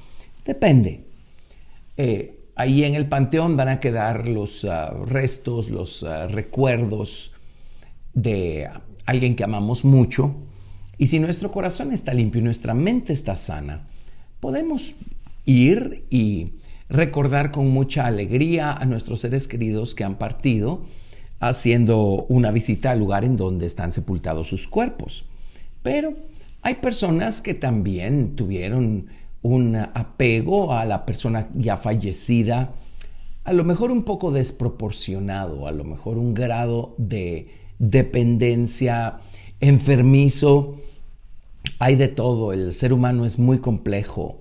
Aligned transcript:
Depende. 0.44 1.09
Eh, 2.02 2.46
ahí 2.56 2.84
en 2.84 2.94
el 2.94 3.10
panteón 3.10 3.58
van 3.58 3.68
a 3.68 3.78
quedar 3.78 4.26
los 4.26 4.64
ah, 4.64 4.90
restos, 5.04 5.68
los 5.68 6.02
ah, 6.02 6.28
recuerdos 6.28 7.32
de 8.14 8.70
alguien 9.04 9.36
que 9.36 9.44
amamos 9.44 9.84
mucho. 9.84 10.34
Y 10.96 11.08
si 11.08 11.18
nuestro 11.18 11.50
corazón 11.50 11.92
está 11.92 12.14
limpio 12.14 12.40
y 12.40 12.44
nuestra 12.44 12.72
mente 12.72 13.12
está 13.12 13.36
sana, 13.36 13.86
podemos 14.40 14.94
ir 15.44 16.06
y 16.08 16.54
recordar 16.88 17.50
con 17.50 17.68
mucha 17.68 18.06
alegría 18.06 18.72
a 18.72 18.86
nuestros 18.86 19.20
seres 19.20 19.46
queridos 19.46 19.94
que 19.94 20.04
han 20.04 20.16
partido, 20.16 20.86
haciendo 21.38 22.24
una 22.30 22.50
visita 22.50 22.92
al 22.92 22.98
lugar 22.98 23.26
en 23.26 23.36
donde 23.36 23.66
están 23.66 23.92
sepultados 23.92 24.48
sus 24.48 24.66
cuerpos. 24.68 25.26
Pero 25.82 26.16
hay 26.62 26.76
personas 26.76 27.42
que 27.42 27.52
también 27.52 28.36
tuvieron 28.36 29.19
un 29.42 29.76
apego 29.76 30.72
a 30.72 30.84
la 30.84 31.06
persona 31.06 31.48
ya 31.54 31.76
fallecida, 31.76 32.72
a 33.44 33.52
lo 33.52 33.64
mejor 33.64 33.90
un 33.90 34.04
poco 34.04 34.30
desproporcionado, 34.30 35.66
a 35.66 35.72
lo 35.72 35.84
mejor 35.84 36.18
un 36.18 36.34
grado 36.34 36.94
de 36.98 37.48
dependencia 37.78 39.20
enfermizo. 39.60 40.76
Hay 41.78 41.96
de 41.96 42.08
todo, 42.08 42.52
el 42.52 42.72
ser 42.72 42.92
humano 42.92 43.24
es 43.24 43.38
muy 43.38 43.58
complejo 43.58 44.40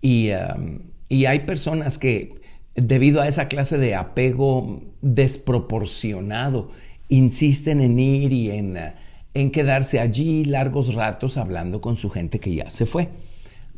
y, 0.00 0.30
um, 0.30 0.78
hay 1.10 1.40
personas 1.40 1.98
que 1.98 2.40
debido 2.74 3.20
a 3.20 3.28
esa 3.28 3.48
clase 3.48 3.78
de 3.78 3.94
apego 3.94 4.82
desproporcionado 5.00 6.70
insisten 7.08 7.80
en 7.80 7.98
ir 7.98 8.32
y 8.32 8.50
en, 8.50 8.78
en 9.34 9.50
quedarse 9.50 9.98
allí 9.98 10.44
largos 10.44 10.94
ratos 10.94 11.36
hablando 11.38 11.80
con 11.80 11.96
su 11.96 12.10
gente 12.10 12.38
que 12.38 12.54
ya 12.54 12.70
se 12.70 12.86
fue. 12.86 13.08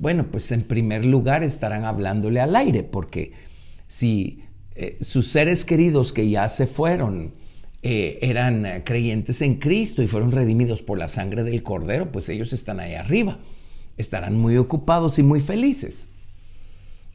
Bueno, 0.01 0.29
pues 0.31 0.51
en 0.51 0.63
primer 0.63 1.05
lugar 1.05 1.43
estarán 1.43 1.85
hablándole 1.85 2.41
al 2.41 2.57
aire, 2.57 2.83
porque 2.83 3.33
si 3.87 4.43
eh, 4.75 4.97
sus 5.03 5.27
seres 5.27 5.67
queridos 5.67 6.15
que 6.15 6.31
ya 6.31 6.49
se 6.49 6.67
fueron 6.67 7.35
eh, 7.83 8.19
eran 8.23 8.65
eh, 8.65 8.83
creyentes 8.83 9.43
en 9.43 9.57
Cristo 9.57 10.03
y 10.03 10.09
fueron 10.09 10.33
redimidos 10.33 10.81
por 10.81 10.97
la 10.97 11.07
sangre 11.07 11.45
del 11.45 11.63
Cordero, 11.63 12.11
pues 12.11 12.31
ellos 12.31 12.55
están 12.55 12.81
ahí 12.81 12.95
arriba, 12.95 13.41
estarán 13.99 14.39
muy 14.39 14.57
ocupados 14.57 15.19
y 15.19 15.23
muy 15.23 15.41
felices. 15.41 16.09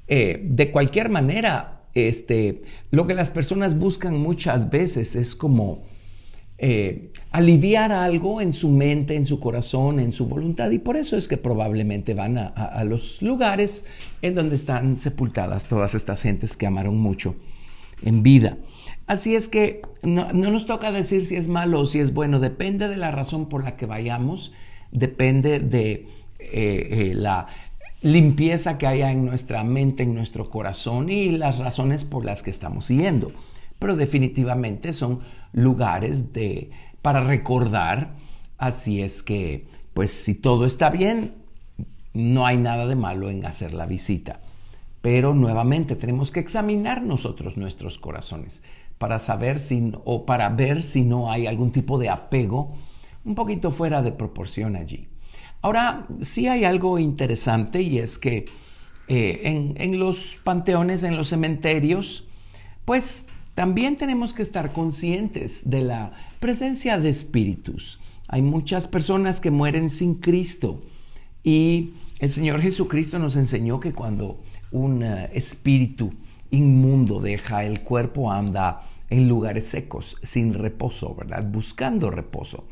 de 0.07 0.69
cualquier 0.71 1.09
manera, 1.09 1.87
este, 1.95 2.61
lo 2.91 3.07
que 3.07 3.15
las 3.15 3.31
personas 3.31 3.79
buscan 3.79 4.19
muchas 4.19 4.69
veces 4.69 5.15
es 5.15 5.33
como 5.33 5.85
eh, 6.67 7.11
aliviar 7.31 7.91
algo 7.91 8.41
en 8.41 8.51
su 8.51 8.69
mente, 8.69 9.15
en 9.15 9.27
su 9.27 9.39
corazón, 9.39 9.99
en 9.99 10.11
su 10.11 10.25
voluntad. 10.25 10.71
Y 10.71 10.79
por 10.79 10.97
eso 10.97 11.15
es 11.15 11.27
que 11.27 11.37
probablemente 11.37 12.15
van 12.15 12.39
a, 12.39 12.83
los 12.85 13.21
lugares 13.21 13.85
en 14.23 14.33
donde 14.33 14.55
están 14.55 14.97
sepultadas 14.97 15.67
todas 15.67 15.93
estas 15.93 16.23
gentes 16.23 16.57
que 16.57 16.65
amaron 16.65 16.97
mucho 16.97 17.35
en 18.01 18.23
vida. 18.23 18.57
Así 19.05 19.35
es 19.35 19.47
que 19.47 19.83
no, 20.01 20.33
nos 20.33 20.65
toca 20.65 20.91
decir 20.91 21.27
si 21.27 21.35
es 21.35 21.47
malo 21.47 21.81
o 21.81 21.85
si 21.85 21.99
es 21.99 22.15
bueno, 22.15 22.39
depende 22.39 22.87
de 22.87 22.97
la 22.97 23.11
razón 23.11 23.47
por 23.47 23.63
la 23.63 23.77
que 23.77 23.85
vayamos, 23.85 24.51
depende 24.91 25.59
de 25.59 25.91
eh, 25.91 26.07
eh, 26.49 27.11
la 27.13 27.45
limpieza 28.01 28.79
que 28.79 28.87
haya 28.87 29.11
en 29.11 29.23
nuestra 29.23 29.63
mente, 29.63 30.01
en 30.01 30.15
nuestro 30.15 30.49
corazón 30.49 31.11
y 31.11 31.29
las 31.29 31.59
razones 31.59 32.05
por 32.05 32.25
las 32.25 32.41
que 32.41 32.49
estamos 32.49 32.85
siguiendo 32.85 33.33
pero 33.79 33.95
definitivamente 33.95 34.93
son 34.93 35.19
lugares 35.53 36.33
de, 36.33 36.71
para 37.01 37.21
recordar. 37.21 38.15
Así 38.57 39.01
es 39.01 39.23
que, 39.23 39.67
pues 39.93 40.11
si 40.11 40.35
todo 40.35 40.65
está 40.65 40.89
bien, 40.89 41.33
no 42.13 42.45
hay 42.45 42.57
nada 42.57 42.87
de 42.87 42.95
malo 42.95 43.29
en 43.29 43.45
hacer 43.45 43.73
la 43.73 43.85
visita. 43.85 44.41
Pero 45.01 45.33
nuevamente 45.33 45.95
tenemos 45.95 46.31
que 46.31 46.39
examinar 46.39 47.03
nosotros 47.03 47.57
nuestros 47.57 47.99
corazones 47.99 48.63
para 48.97 49.19
saber 49.19 49.59
si 49.59 49.91
o 50.05 50.25
para 50.25 50.49
ver 50.49 50.81
si 50.81 51.03
no 51.03 51.31
hay 51.31 51.47
algún 51.47 51.71
tipo 51.71 51.99
de 51.99 52.09
apego 52.09 52.73
un 53.23 53.35
poquito 53.35 53.71
fuera 53.71 54.01
de 54.01 54.11
proporción 54.11 54.75
allí. 54.75 55.07
Ahora, 55.61 56.07
sí 56.21 56.47
hay 56.47 56.63
algo 56.63 56.99
interesante 56.99 57.81
y 57.81 57.97
es 57.97 58.17
que 58.17 58.45
eh, 59.07 59.41
en, 59.43 59.73
en 59.77 59.99
los 59.99 60.39
panteones, 60.43 61.03
en 61.03 61.17
los 61.17 61.29
cementerios, 61.29 62.27
pues 62.85 63.27
también 63.55 63.95
tenemos 63.95 64.33
que 64.33 64.41
estar 64.41 64.73
conscientes 64.73 65.69
de 65.69 65.81
la 65.81 66.11
presencia 66.39 66.99
de 66.99 67.09
espíritus. 67.09 67.99
Hay 68.27 68.41
muchas 68.41 68.87
personas 68.87 69.39
que 69.39 69.49
mueren 69.49 69.89
sin 69.89 70.15
Cristo 70.15 70.83
y 71.43 71.93
el 72.19 72.29
Señor 72.29 72.61
Jesucristo 72.61 73.17
nos 73.17 73.37
enseñó 73.37 73.79
que 73.79 73.93
cuando 73.93 74.41
un 74.71 75.03
eh, 75.03 75.29
espíritu 75.33 76.13
inmundo 76.51 77.21
deja 77.21 77.63
el 77.63 77.81
cuerpo 77.81 78.31
anda 78.31 78.81
en 79.09 79.29
lugares 79.29 79.67
secos, 79.67 80.17
sin 80.21 80.53
reposo, 80.53 81.15
¿verdad? 81.15 81.45
Buscando 81.45 82.09
reposo. 82.09 82.67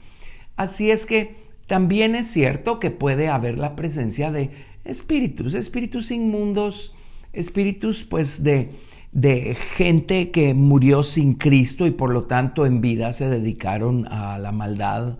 Así 0.55 0.91
es 0.91 1.05
que 1.05 1.35
también 1.67 2.15
es 2.15 2.27
cierto 2.27 2.79
que 2.79 2.91
puede 2.91 3.29
haber 3.29 3.57
la 3.57 3.75
presencia 3.75 4.31
de 4.31 4.51
espíritus, 4.83 5.53
espíritus 5.53 6.11
inmundos, 6.11 6.93
espíritus 7.31 8.03
pues 8.03 8.43
de 8.43 8.69
de 9.13 9.53
gente 9.53 10.31
que 10.31 10.55
murió 10.55 11.03
sin 11.03 11.35
Cristo 11.35 11.85
y 11.85 11.91
por 11.91 12.11
lo 12.11 12.23
tanto 12.23 12.65
en 12.65 12.81
vida 12.81 13.11
se 13.11 13.29
dedicaron 13.29 14.07
a 14.07 14.39
la 14.39 14.51
maldad, 14.51 15.17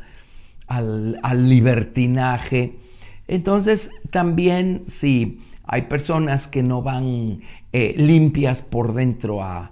al, 0.67 1.19
libertinaje. 1.47 2.79
Entonces 3.27 3.91
también 4.09 4.83
si 4.83 5.41
hay 5.65 5.83
personas 5.83 6.47
que 6.47 6.63
no 6.63 6.81
van 6.81 7.41
eh, 7.71 7.93
limpias 7.95 8.63
por 8.63 8.93
dentro 8.93 9.43
a, 9.43 9.71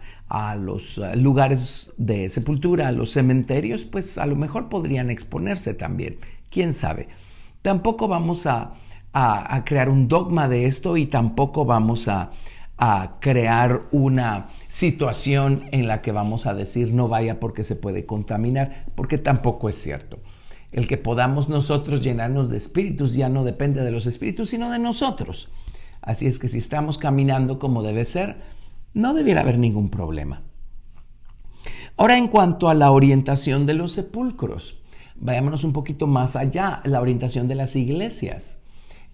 los 0.56 0.98
eh, 0.98 1.18
lugares 1.18 1.92
de 1.98 2.30
sepultura, 2.30 2.88
a 2.88 2.92
los 2.94 3.12
cementerios, 3.12 3.84
pues 3.84 4.18
a 4.18 4.26
lo 4.28 4.36
mejor 4.36 4.70
podrían 4.70 5.10
exponerse 5.10 5.74
también. 5.74 6.18
¿Quién 6.50 6.74
sabe? 6.74 7.10
Tampoco 7.62 8.08
vamos 8.08 8.46
a 8.46 8.74
crear 9.66 9.90
un 9.90 10.08
dogma 10.08 10.48
de 10.48 10.66
esto 10.68 10.96
y 10.96 11.08
tampoco 11.08 11.66
vamos 11.66 12.08
a 12.08 12.32
a 12.84 13.20
crear 13.20 13.84
una 13.92 14.48
situación 14.68 15.66
en 15.72 15.88
la 15.88 16.02
que 16.02 16.12
vamos 16.12 16.48
a 16.48 16.56
decir 16.56 16.96
no 16.96 17.08
vaya 17.08 17.40
porque 17.40 17.64
se 17.64 17.76
puede 17.76 18.08
contaminar, 18.08 18.88
porque 18.96 19.20
tampoco 19.20 19.70
es 19.70 19.76
cierto. 19.76 20.18
El 20.72 20.88
que 20.88 20.98
podamos 20.98 21.48
nosotros 21.48 22.02
llenarnos 22.02 22.50
de 22.50 22.58
espíritus 22.58 23.14
ya 23.14 23.30
no 23.30 23.44
depende 23.44 23.84
de 23.84 23.92
los 23.92 24.08
espíritus, 24.08 24.50
sino 24.50 24.72
de 24.72 24.80
nosotros. 24.80 25.50
Así 26.02 26.26
es 26.26 26.40
que 26.40 26.48
si 26.48 26.58
estamos 26.58 26.98
caminando 26.98 27.60
como 27.60 27.84
debe 27.84 28.04
ser, 28.04 28.38
no 28.96 29.14
debiera 29.14 29.42
haber 29.42 29.60
ningún 29.60 29.90
problema. 29.90 30.42
Ahora, 31.98 32.18
en 32.18 32.30
cuanto 32.30 32.68
a 32.68 32.74
la 32.74 32.90
orientación 32.90 33.68
de 33.68 33.76
los 33.76 33.92
sepulcros, 33.92 34.82
vayámonos 35.18 35.64
un 35.64 35.74
poquito 35.74 36.08
más 36.08 36.36
allá, 36.36 36.82
la 36.86 37.00
orientación 37.00 37.48
de 37.48 37.54
las 37.54 37.76
iglesias. 37.76 38.61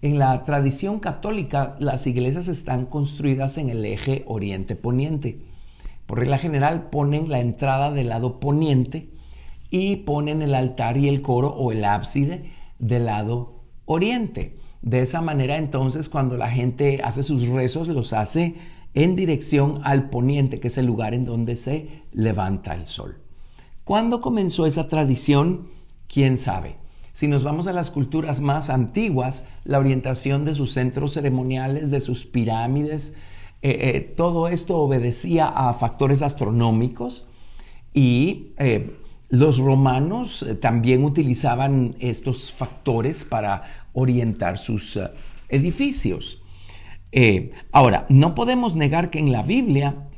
En 0.00 0.18
la 0.18 0.44
tradición 0.44 1.00
católica, 1.00 1.76
las 1.80 2.06
iglesias 2.06 2.46
están 2.46 2.86
construidas 2.86 3.58
en 3.58 3.68
el 3.68 3.84
eje 3.84 4.22
oriente-poniente. 4.28 5.40
Por 6.06 6.20
regla 6.20 6.38
general, 6.38 6.88
ponen 6.88 7.28
la 7.28 7.40
entrada 7.40 7.90
del 7.90 8.10
lado 8.10 8.38
poniente 8.38 9.08
y 9.70 9.96
ponen 9.96 10.40
el 10.40 10.54
altar 10.54 10.96
y 10.96 11.08
el 11.08 11.20
coro 11.20 11.48
o 11.48 11.72
el 11.72 11.84
ábside 11.84 12.44
del 12.78 13.06
lado 13.06 13.64
oriente. 13.86 14.56
De 14.82 15.00
esa 15.00 15.20
manera, 15.20 15.56
entonces, 15.56 16.08
cuando 16.08 16.36
la 16.36 16.48
gente 16.48 17.00
hace 17.02 17.24
sus 17.24 17.48
rezos, 17.48 17.88
los 17.88 18.12
hace 18.12 18.54
en 18.94 19.16
dirección 19.16 19.80
al 19.82 20.10
poniente, 20.10 20.60
que 20.60 20.68
es 20.68 20.78
el 20.78 20.86
lugar 20.86 21.12
en 21.12 21.24
donde 21.24 21.56
se 21.56 22.02
levanta 22.12 22.72
el 22.74 22.86
sol. 22.86 23.18
¿Cuándo 23.82 24.20
comenzó 24.20 24.64
esa 24.64 24.86
tradición? 24.86 25.68
¿Quién 26.06 26.38
sabe? 26.38 26.76
Si 27.18 27.26
nos 27.26 27.42
vamos 27.42 27.66
a 27.66 27.72
las 27.72 27.90
culturas 27.90 28.40
más 28.40 28.70
antiguas, 28.70 29.42
la 29.64 29.80
orientación 29.80 30.44
de 30.44 30.54
sus 30.54 30.72
centros 30.72 31.14
ceremoniales, 31.14 31.90
de 31.90 31.98
sus 31.98 32.24
pirámides, 32.24 33.14
eh, 33.60 33.76
eh, 33.96 34.14
todo 34.16 34.46
esto 34.46 34.76
obedecía 34.76 35.48
a 35.48 35.74
factores 35.74 36.22
astronómicos 36.22 37.26
y 37.92 38.52
eh, 38.56 38.96
los 39.30 39.58
romanos 39.58 40.46
también 40.60 41.02
utilizaban 41.02 41.96
estos 41.98 42.52
factores 42.52 43.24
para 43.24 43.64
orientar 43.94 44.56
sus 44.56 44.96
edificios. 45.48 46.40
ahora, 47.72 48.06
no 48.08 48.36
podemos 48.36 48.76
negar 48.76 49.10
que 49.10 49.18
en 49.18 49.32
la 49.32 49.42
Biblia 49.42 50.08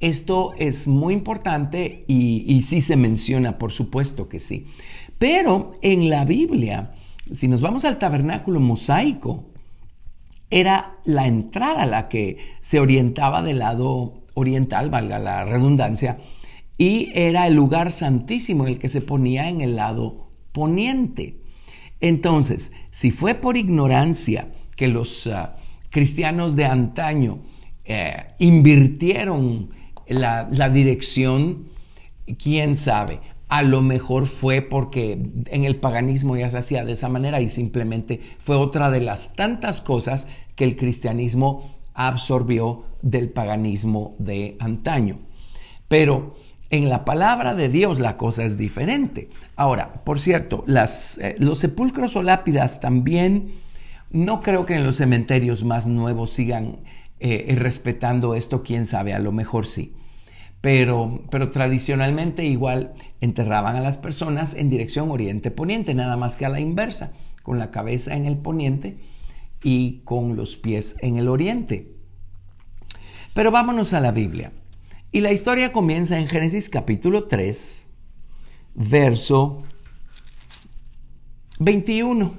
esto 0.00 0.54
es 0.56 0.88
muy 0.88 1.12
importante 1.12 2.06
y, 2.08 2.44
y 2.46 2.62
sí 2.62 2.80
se 2.80 2.96
menciona, 2.96 3.58
por 3.58 3.72
supuesto 3.72 4.30
que 4.30 4.38
sí. 4.38 4.66
Pero 5.18 5.70
en 5.82 6.10
la 6.10 6.24
Biblia, 6.24 6.92
si 7.32 7.48
nos 7.48 7.60
vamos 7.60 7.84
al 7.84 7.98
tabernáculo 7.98 8.60
mosaico, 8.60 9.44
era 10.50 10.98
la 11.04 11.26
entrada 11.26 11.86
la 11.86 12.08
que 12.08 12.38
se 12.60 12.80
orientaba 12.80 13.42
del 13.42 13.60
lado 13.60 14.22
oriental, 14.34 14.90
valga 14.90 15.18
la 15.18 15.44
redundancia, 15.44 16.18
y 16.76 17.10
era 17.14 17.46
el 17.46 17.54
lugar 17.54 17.90
santísimo 17.90 18.66
el 18.66 18.78
que 18.78 18.88
se 18.88 19.00
ponía 19.00 19.48
en 19.48 19.60
el 19.60 19.76
lado 19.76 20.28
poniente. 20.52 21.36
Entonces, 22.00 22.72
si 22.90 23.10
fue 23.10 23.34
por 23.34 23.56
ignorancia 23.56 24.48
que 24.76 24.88
los 24.88 25.26
ah, 25.28 25.56
cristianos 25.90 26.56
de 26.56 26.66
antaño 26.66 27.38
eh, 27.84 28.14
invirtieron 28.38 29.70
la, 30.08 30.48
la 30.50 30.68
dirección, 30.68 31.68
quién 32.38 32.76
sabe 32.76 33.20
a 33.54 33.62
lo 33.62 33.82
mejor 33.82 34.26
fue 34.26 34.62
porque 34.62 35.12
en 35.46 35.62
el 35.62 35.76
paganismo 35.76 36.36
ya 36.36 36.50
se 36.50 36.58
hacía 36.58 36.84
de 36.84 36.94
esa 36.94 37.08
manera 37.08 37.40
y 37.40 37.48
simplemente 37.48 38.18
fue 38.40 38.56
otra 38.56 38.90
de 38.90 39.00
las 39.00 39.36
tantas 39.36 39.80
cosas 39.80 40.26
que 40.56 40.64
el 40.64 40.74
cristianismo 40.74 41.70
absorbió 41.94 42.82
del 43.00 43.28
paganismo 43.28 44.16
de 44.18 44.56
antaño. 44.58 45.20
Pero 45.86 46.34
en 46.70 46.88
la 46.88 47.04
palabra 47.04 47.54
de 47.54 47.68
Dios 47.68 48.00
la 48.00 48.16
cosa 48.16 48.44
es 48.44 48.58
diferente. 48.58 49.28
Ahora, 49.54 50.02
por 50.02 50.18
cierto, 50.18 50.64
las, 50.66 51.18
eh, 51.18 51.36
los 51.38 51.60
sepulcros 51.60 52.16
o 52.16 52.24
lápidas 52.24 52.80
también, 52.80 53.52
no 54.10 54.42
creo 54.42 54.66
que 54.66 54.74
en 54.74 54.82
los 54.82 54.96
cementerios 54.96 55.62
más 55.62 55.86
nuevos 55.86 56.30
sigan 56.30 56.78
eh, 57.20 57.54
respetando 57.56 58.34
esto, 58.34 58.64
quién 58.64 58.88
sabe, 58.88 59.12
a 59.12 59.20
lo 59.20 59.30
mejor 59.30 59.64
sí 59.64 59.94
pero, 60.64 61.20
tradicionalmente 61.52 62.46
igual 62.46 62.94
enterraban 63.20 63.76
a 63.76 63.82
las 63.82 63.98
personas 63.98 64.54
en 64.54 64.70
dirección 64.70 65.10
oriente-poniente, 65.10 65.92
nada 65.92 66.16
más 66.16 66.38
que 66.38 66.46
a 66.46 66.48
la 66.48 66.58
inversa, 66.58 67.12
con 67.42 67.58
la 67.58 67.70
cabeza 67.70 68.16
en 68.16 68.24
el 68.24 68.38
poniente 68.38 68.96
y 69.62 70.00
con 70.04 70.36
los 70.36 70.56
pies 70.56 70.96
en 71.00 71.18
el 71.18 71.28
oriente. 71.28 71.92
Pero 73.34 73.50
vámonos 73.50 73.92
a 73.92 74.00
la 74.00 74.10
Biblia. 74.10 74.52
Y 75.12 75.20
la 75.20 75.32
historia 75.32 75.70
comienza 75.70 76.18
en 76.18 76.28
Génesis 76.28 76.70
capítulo 76.70 77.24
3, 77.24 77.86
verso 78.74 79.64
21. 81.58 82.32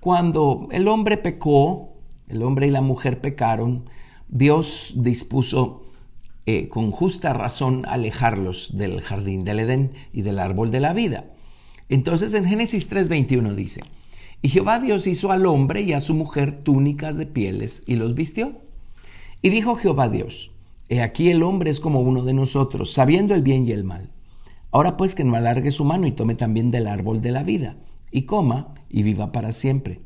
Cuando 0.00 0.66
el 0.72 0.88
hombre 0.88 1.18
pecó, 1.18 2.00
el 2.26 2.42
hombre 2.42 2.66
y 2.66 2.70
la 2.72 2.80
mujer 2.80 3.20
pecaron, 3.20 3.88
Dios 4.26 4.94
dispuso 4.96 5.85
eh, 6.46 6.68
con 6.68 6.92
justa 6.92 7.32
razón 7.32 7.84
alejarlos 7.86 8.76
del 8.76 9.00
jardín 9.00 9.44
del 9.44 9.60
Edén 9.60 9.90
y 10.12 10.22
del 10.22 10.38
árbol 10.38 10.70
de 10.70 10.80
la 10.80 10.92
vida. 10.92 11.24
Entonces 11.88 12.34
en 12.34 12.44
Génesis 12.44 12.88
3:21 12.88 13.54
dice, 13.54 13.82
y 14.42 14.48
Jehová 14.48 14.78
Dios 14.78 15.06
hizo 15.06 15.32
al 15.32 15.46
hombre 15.46 15.80
y 15.80 15.92
a 15.92 16.00
su 16.00 16.14
mujer 16.14 16.62
túnicas 16.62 17.16
de 17.16 17.26
pieles 17.26 17.82
y 17.86 17.96
los 17.96 18.14
vistió. 18.14 18.52
Y 19.42 19.50
dijo 19.50 19.74
Jehová 19.76 20.08
Dios, 20.08 20.52
he 20.88 21.02
aquí 21.02 21.30
el 21.30 21.42
hombre 21.42 21.70
es 21.70 21.80
como 21.80 22.00
uno 22.00 22.22
de 22.22 22.32
nosotros, 22.32 22.92
sabiendo 22.92 23.34
el 23.34 23.42
bien 23.42 23.66
y 23.66 23.72
el 23.72 23.84
mal. 23.84 24.10
Ahora 24.70 24.96
pues 24.96 25.14
que 25.14 25.24
no 25.24 25.36
alargue 25.36 25.70
su 25.70 25.84
mano 25.84 26.06
y 26.06 26.12
tome 26.12 26.34
también 26.34 26.70
del 26.70 26.86
árbol 26.86 27.20
de 27.22 27.32
la 27.32 27.42
vida, 27.42 27.76
y 28.10 28.22
coma 28.22 28.74
y 28.88 29.02
viva 29.02 29.32
para 29.32 29.52
siempre. 29.52 30.00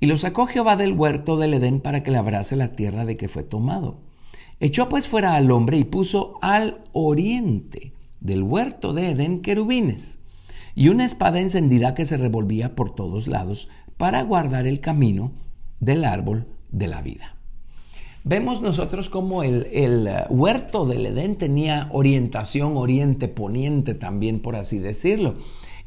Y 0.00 0.06
lo 0.06 0.16
sacó 0.16 0.46
Jehová 0.46 0.76
del 0.76 0.92
huerto 0.92 1.36
del 1.36 1.54
Edén 1.54 1.80
para 1.80 2.02
que 2.02 2.10
labrase 2.10 2.56
la 2.56 2.72
tierra 2.72 3.04
de 3.04 3.16
que 3.16 3.28
fue 3.28 3.42
tomado. 3.42 4.07
Echó 4.60 4.88
pues 4.88 5.06
fuera 5.06 5.34
al 5.34 5.50
hombre 5.50 5.76
y 5.76 5.84
puso 5.84 6.38
al 6.42 6.82
oriente 6.92 7.92
del 8.20 8.42
huerto 8.42 8.92
de 8.92 9.10
Edén 9.10 9.40
querubines 9.40 10.18
y 10.74 10.88
una 10.88 11.04
espada 11.04 11.40
encendida 11.40 11.94
que 11.94 12.04
se 12.04 12.16
revolvía 12.16 12.74
por 12.74 12.94
todos 12.94 13.28
lados 13.28 13.68
para 13.96 14.22
guardar 14.22 14.66
el 14.66 14.80
camino 14.80 15.32
del 15.80 16.04
árbol 16.04 16.46
de 16.70 16.88
la 16.88 17.02
vida. 17.02 17.36
Vemos 18.24 18.60
nosotros 18.60 19.08
como 19.08 19.42
el, 19.42 19.68
el 19.72 20.08
uh, 20.08 20.32
huerto 20.32 20.86
del 20.86 21.06
Edén 21.06 21.36
tenía 21.36 21.88
orientación 21.92 22.76
oriente-poniente 22.76 23.94
también, 23.94 24.40
por 24.40 24.56
así 24.56 24.78
decirlo 24.78 25.34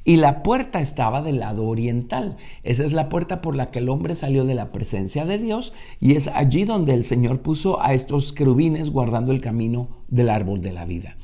y 0.03 0.17
la 0.17 0.43
puerta 0.43 0.81
estaba 0.81 1.21
del 1.21 1.39
lado 1.39 1.65
oriental. 1.65 2.37
Esa 2.63 2.83
es 2.83 2.93
la 2.93 3.09
puerta 3.09 3.41
por 3.41 3.55
la 3.55 3.71
que 3.71 3.79
el 3.79 3.89
hombre 3.89 4.15
salió 4.15 4.45
de 4.45 4.55
la 4.55 4.71
presencia 4.71 5.25
de 5.25 5.37
Dios 5.37 5.73
y 5.99 6.15
es 6.15 6.27
allí 6.27 6.65
donde 6.65 6.93
el 6.93 7.03
Señor 7.03 7.41
puso 7.41 7.81
a 7.81 7.93
estos 7.93 8.33
querubines 8.33 8.89
guardando 8.89 9.31
el 9.31 9.41
camino 9.41 9.89
del 10.07 10.29
árbol 10.29 10.61
de 10.61 10.73
la 10.73 10.85
vida. 10.85 11.17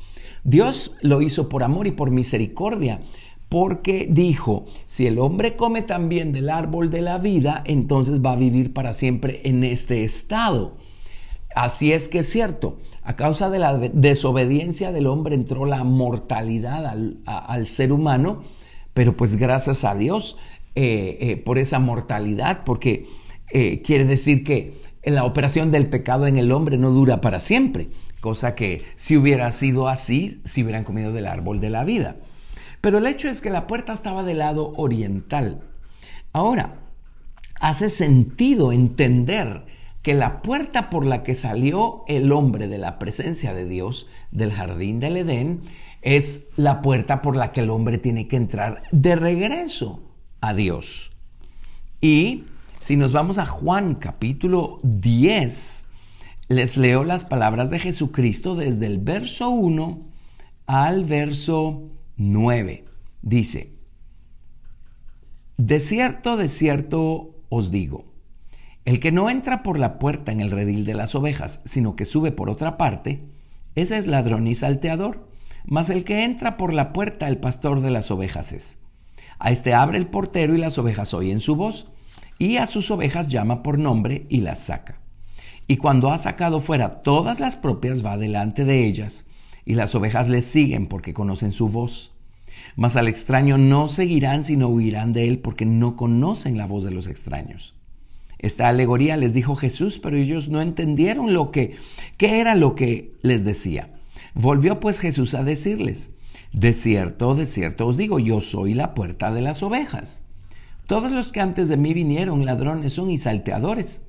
Dios 0.44 0.96
lo 1.02 1.20
hizo 1.20 1.48
por 1.48 1.62
amor 1.62 1.86
y 1.86 1.92
por 1.92 2.10
misericordia, 2.10 3.00
porque 3.48 4.06
dijo, 4.10 4.66
si 4.86 5.06
el 5.06 5.18
hombre 5.18 5.56
come 5.56 5.82
también 5.82 6.32
del 6.32 6.50
árbol 6.50 6.90
de 6.90 7.00
la 7.00 7.18
vida, 7.18 7.62
entonces 7.66 8.20
va 8.20 8.32
a 8.32 8.36
vivir 8.36 8.72
para 8.72 8.92
siempre 8.92 9.40
en 9.44 9.64
este 9.64 10.04
estado. 10.04 10.76
Así 11.54 11.92
es 11.92 12.08
que 12.08 12.20
es 12.20 12.30
cierto, 12.30 12.78
a 13.02 13.16
causa 13.16 13.48
de 13.48 13.58
la 13.58 13.76
desobediencia 13.78 14.92
del 14.92 15.06
hombre 15.06 15.34
entró 15.34 15.64
la 15.64 15.82
mortalidad 15.82 16.86
al, 16.86 17.18
al 17.24 17.66
ser 17.66 17.92
humano, 17.92 18.42
pero 18.98 19.16
pues 19.16 19.36
gracias 19.36 19.84
a 19.84 19.94
Dios 19.94 20.36
eh, 20.74 21.18
eh, 21.20 21.36
por 21.36 21.58
esa 21.58 21.78
mortalidad, 21.78 22.64
porque 22.64 23.06
eh, 23.52 23.80
quiere 23.82 24.04
decir 24.04 24.42
que 24.42 24.72
la 25.04 25.22
operación 25.22 25.70
del 25.70 25.86
pecado 25.86 26.26
en 26.26 26.36
el 26.36 26.50
hombre 26.50 26.78
no 26.78 26.90
dura 26.90 27.20
para 27.20 27.38
siempre, 27.38 27.90
cosa 28.20 28.56
que 28.56 28.82
si 28.96 29.16
hubiera 29.16 29.52
sido 29.52 29.86
así, 29.86 30.42
si 30.44 30.64
hubieran 30.64 30.82
comido 30.82 31.12
del 31.12 31.28
árbol 31.28 31.60
de 31.60 31.70
la 31.70 31.84
vida. 31.84 32.16
Pero 32.80 32.98
el 32.98 33.06
hecho 33.06 33.28
es 33.28 33.40
que 33.40 33.50
la 33.50 33.68
puerta 33.68 33.92
estaba 33.92 34.24
del 34.24 34.38
lado 34.38 34.72
oriental. 34.76 35.60
Ahora, 36.32 36.80
hace 37.60 37.90
sentido 37.90 38.72
entender 38.72 39.62
que 40.02 40.14
la 40.14 40.42
puerta 40.42 40.90
por 40.90 41.06
la 41.06 41.22
que 41.22 41.36
salió 41.36 42.02
el 42.08 42.32
hombre 42.32 42.66
de 42.66 42.78
la 42.78 42.98
presencia 42.98 43.54
de 43.54 43.64
Dios 43.64 44.08
del 44.32 44.52
jardín 44.52 44.98
del 44.98 45.18
Edén 45.18 45.60
es 46.02 46.48
la 46.56 46.80
puerta 46.80 47.22
por 47.22 47.36
la 47.36 47.52
que 47.52 47.60
el 47.60 47.70
hombre 47.70 47.98
tiene 47.98 48.28
que 48.28 48.36
entrar 48.36 48.82
de 48.92 49.16
regreso 49.16 50.02
a 50.40 50.54
Dios. 50.54 51.10
Y 52.00 52.44
si 52.78 52.96
nos 52.96 53.12
vamos 53.12 53.38
a 53.38 53.46
Juan 53.46 53.96
capítulo 53.96 54.78
10, 54.82 55.86
les 56.48 56.76
leo 56.76 57.04
las 57.04 57.24
palabras 57.24 57.70
de 57.70 57.78
Jesucristo 57.78 58.54
desde 58.54 58.86
el 58.86 58.98
verso 58.98 59.50
1 59.50 60.00
al 60.66 61.04
verso 61.04 61.90
9. 62.16 62.84
Dice, 63.22 63.72
de 65.56 65.80
cierto, 65.80 66.36
de 66.36 66.48
cierto 66.48 67.34
os 67.48 67.70
digo, 67.70 68.04
el 68.84 69.00
que 69.00 69.12
no 69.12 69.28
entra 69.28 69.62
por 69.62 69.78
la 69.78 69.98
puerta 69.98 70.32
en 70.32 70.40
el 70.40 70.50
redil 70.50 70.84
de 70.84 70.94
las 70.94 71.14
ovejas, 71.14 71.62
sino 71.64 71.96
que 71.96 72.04
sube 72.04 72.32
por 72.32 72.48
otra 72.48 72.78
parte, 72.78 73.20
ese 73.74 73.98
es 73.98 74.06
ladrón 74.06 74.46
y 74.46 74.54
salteador. 74.54 75.27
Mas 75.70 75.90
el 75.90 76.02
que 76.02 76.24
entra 76.24 76.56
por 76.56 76.72
la 76.72 76.94
puerta, 76.94 77.28
el 77.28 77.36
pastor 77.36 77.82
de 77.82 77.90
las 77.90 78.10
ovejas 78.10 78.52
es. 78.52 78.78
A 79.38 79.50
este 79.50 79.74
abre 79.74 79.98
el 79.98 80.06
portero 80.06 80.54
y 80.54 80.58
las 80.58 80.78
ovejas 80.78 81.12
oyen 81.12 81.40
su 81.40 81.56
voz, 81.56 81.88
y 82.38 82.56
a 82.56 82.64
sus 82.64 82.90
ovejas 82.90 83.28
llama 83.28 83.62
por 83.62 83.78
nombre 83.78 84.24
y 84.30 84.40
las 84.40 84.60
saca. 84.60 84.98
Y 85.66 85.76
cuando 85.76 86.10
ha 86.10 86.16
sacado 86.16 86.60
fuera 86.60 87.02
todas 87.02 87.38
las 87.38 87.56
propias, 87.56 88.04
va 88.04 88.16
delante 88.16 88.64
de 88.64 88.86
ellas, 88.86 89.26
y 89.66 89.74
las 89.74 89.94
ovejas 89.94 90.30
le 90.30 90.40
siguen 90.40 90.86
porque 90.86 91.12
conocen 91.12 91.52
su 91.52 91.68
voz. 91.68 92.12
Mas 92.74 92.96
al 92.96 93.06
extraño 93.06 93.58
no 93.58 93.88
seguirán, 93.88 94.44
sino 94.44 94.68
huirán 94.68 95.12
de 95.12 95.28
él 95.28 95.38
porque 95.38 95.66
no 95.66 95.96
conocen 95.96 96.56
la 96.56 96.66
voz 96.66 96.82
de 96.82 96.92
los 96.92 97.08
extraños. 97.08 97.74
Esta 98.38 98.68
alegoría 98.68 99.18
les 99.18 99.34
dijo 99.34 99.54
Jesús, 99.54 99.98
pero 99.98 100.16
ellos 100.16 100.48
no 100.48 100.62
entendieron 100.62 101.34
lo 101.34 101.50
que, 101.50 101.76
qué 102.16 102.40
era 102.40 102.54
lo 102.54 102.74
que 102.74 103.12
les 103.20 103.44
decía. 103.44 103.97
Volvió 104.34 104.80
pues 104.80 105.00
Jesús 105.00 105.34
a 105.34 105.42
decirles, 105.42 106.12
de 106.52 106.72
cierto, 106.72 107.34
de 107.34 107.46
cierto 107.46 107.86
os 107.86 107.96
digo, 107.96 108.18
yo 108.18 108.40
soy 108.40 108.74
la 108.74 108.94
puerta 108.94 109.32
de 109.32 109.40
las 109.40 109.62
ovejas. 109.62 110.22
Todos 110.86 111.12
los 111.12 111.32
que 111.32 111.40
antes 111.40 111.68
de 111.68 111.76
mí 111.76 111.92
vinieron 111.92 112.46
ladrones 112.46 112.94
son 112.94 113.10
y 113.10 113.18
salteadores, 113.18 114.02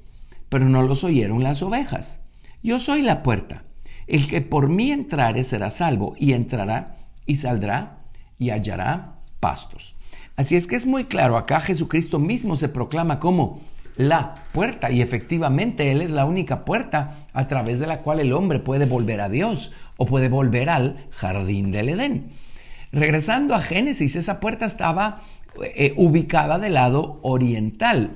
pero 0.48 0.70
no 0.70 0.82
los 0.82 1.04
oyeron 1.04 1.44
las 1.44 1.62
ovejas. 1.62 2.22
Yo 2.64 2.80
soy 2.80 3.02
la 3.02 3.24
puerta. 3.24 3.64
El 4.08 4.28
que 4.28 4.42
por 4.42 4.70
mí 4.70 4.92
entrare 4.92 5.44
será 5.44 5.70
salvo 5.70 6.16
y 6.18 6.34
entrará 6.34 6.98
y 7.26 7.36
saldrá 7.36 8.06
y 8.40 8.50
hallará 8.50 9.20
pastos. 9.40 9.96
Así 10.36 10.56
es 10.56 10.68
que 10.68 10.76
es 10.76 10.86
muy 10.86 11.06
claro, 11.06 11.38
acá 11.38 11.60
Jesucristo 11.60 12.18
mismo 12.18 12.56
se 12.56 12.70
proclama 12.70 13.20
como 13.20 13.60
la 13.98 14.46
puerta 14.54 14.92
y 14.92 15.02
efectivamente 15.02 15.92
Él 15.92 16.02
es 16.02 16.12
la 16.12 16.26
única 16.26 16.66
puerta 16.66 17.18
a 17.34 17.48
través 17.48 17.80
de 17.80 17.88
la 17.88 18.02
cual 18.02 18.20
el 18.20 18.34
hombre 18.34 18.60
puede 18.60 18.86
volver 18.86 19.22
a 19.22 19.30
Dios 19.30 19.72
o 19.98 20.06
puede 20.06 20.30
volver 20.30 20.70
al 20.70 21.08
jardín 21.12 21.72
del 21.72 21.90
Edén. 21.90 22.30
Regresando 22.92 23.54
a 23.56 23.62
Génesis, 23.62 24.16
esa 24.16 24.40
puerta 24.40 24.66
estaba 24.66 25.22
eh, 25.76 25.94
ubicada 25.98 26.58
del 26.58 26.76
lado 26.76 27.20
oriental. 27.22 28.12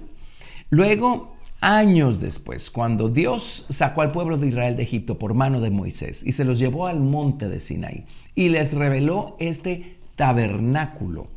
Luego, 0.69 1.35
años 1.61 2.19
después, 2.19 2.71
cuando 2.71 3.09
Dios 3.09 3.65
sacó 3.69 4.01
al 4.01 4.11
pueblo 4.11 4.37
de 4.37 4.47
Israel 4.47 4.75
de 4.75 4.83
Egipto 4.83 5.19
por 5.19 5.33
mano 5.33 5.59
de 5.61 5.69
Moisés 5.69 6.23
y 6.25 6.31
se 6.31 6.45
los 6.45 6.59
llevó 6.59 6.87
al 6.87 6.99
monte 6.99 7.49
de 7.49 7.59
Sinaí 7.59 8.05
y 8.35 8.49
les 8.49 8.73
reveló 8.73 9.35
este 9.39 9.97
tabernáculo 10.15 11.27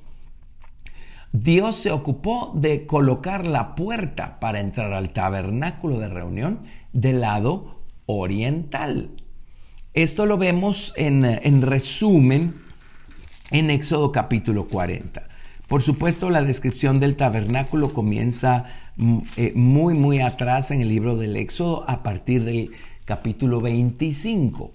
Dios 1.43 1.77
se 1.77 1.91
ocupó 1.91 2.53
de 2.55 2.87
colocar 2.87 3.47
la 3.47 3.75
puerta 3.75 4.41
para 4.41 4.61
entrar 4.61 4.95
al 4.95 5.11
tabernáculo 5.11 5.99
de 5.99 6.09
reunión 6.09 6.61
del 6.95 7.21
lado 7.21 7.83
oriental. 8.07 9.11
Esto 9.93 10.25
lo 10.25 10.39
vemos 10.39 10.95
en, 10.97 11.61
resumen 11.61 12.55
en 13.51 13.69
Éxodo 13.69 14.13
capítulo 14.13 14.67
40. 14.67 15.29
Por 15.69 15.83
supuesto, 15.83 16.31
la 16.31 16.43
descripción 16.43 17.01
del 17.01 17.17
tabernáculo 17.17 17.91
comienza 17.91 18.65
mm, 18.97 19.19
eh, 19.37 19.53
muy, 19.55 19.93
muy 19.93 20.21
atrás 20.21 20.71
en 20.71 20.81
el 20.81 20.89
libro 20.89 21.17
del 21.17 21.37
Éxodo 21.37 21.85
a 21.87 22.03
partir 22.03 22.45
del 22.45 22.71
capítulo 23.05 23.61
25. 23.61 24.73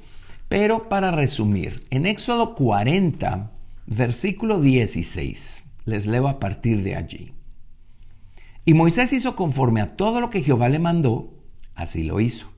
Pero 0.47 0.89
para 0.89 1.09
resumir, 1.09 1.81
en 1.89 2.05
Éxodo 2.05 2.53
40, 2.53 3.49
versículo 3.87 4.61
16. 4.61 5.70
Les 5.85 6.07
leo 6.07 6.27
a 6.27 6.39
partir 6.39 6.83
de 6.83 6.95
allí. 6.95 7.33
Y 8.65 8.73
Moisés 8.73 9.13
hizo 9.13 9.35
conforme 9.35 9.81
a 9.81 9.95
todo 9.95 10.21
lo 10.21 10.29
que 10.29 10.43
Jehová 10.43 10.69
le 10.69 10.79
mandó, 10.79 11.33
así 11.73 12.03
lo 12.03 12.19
hizo. 12.19 12.51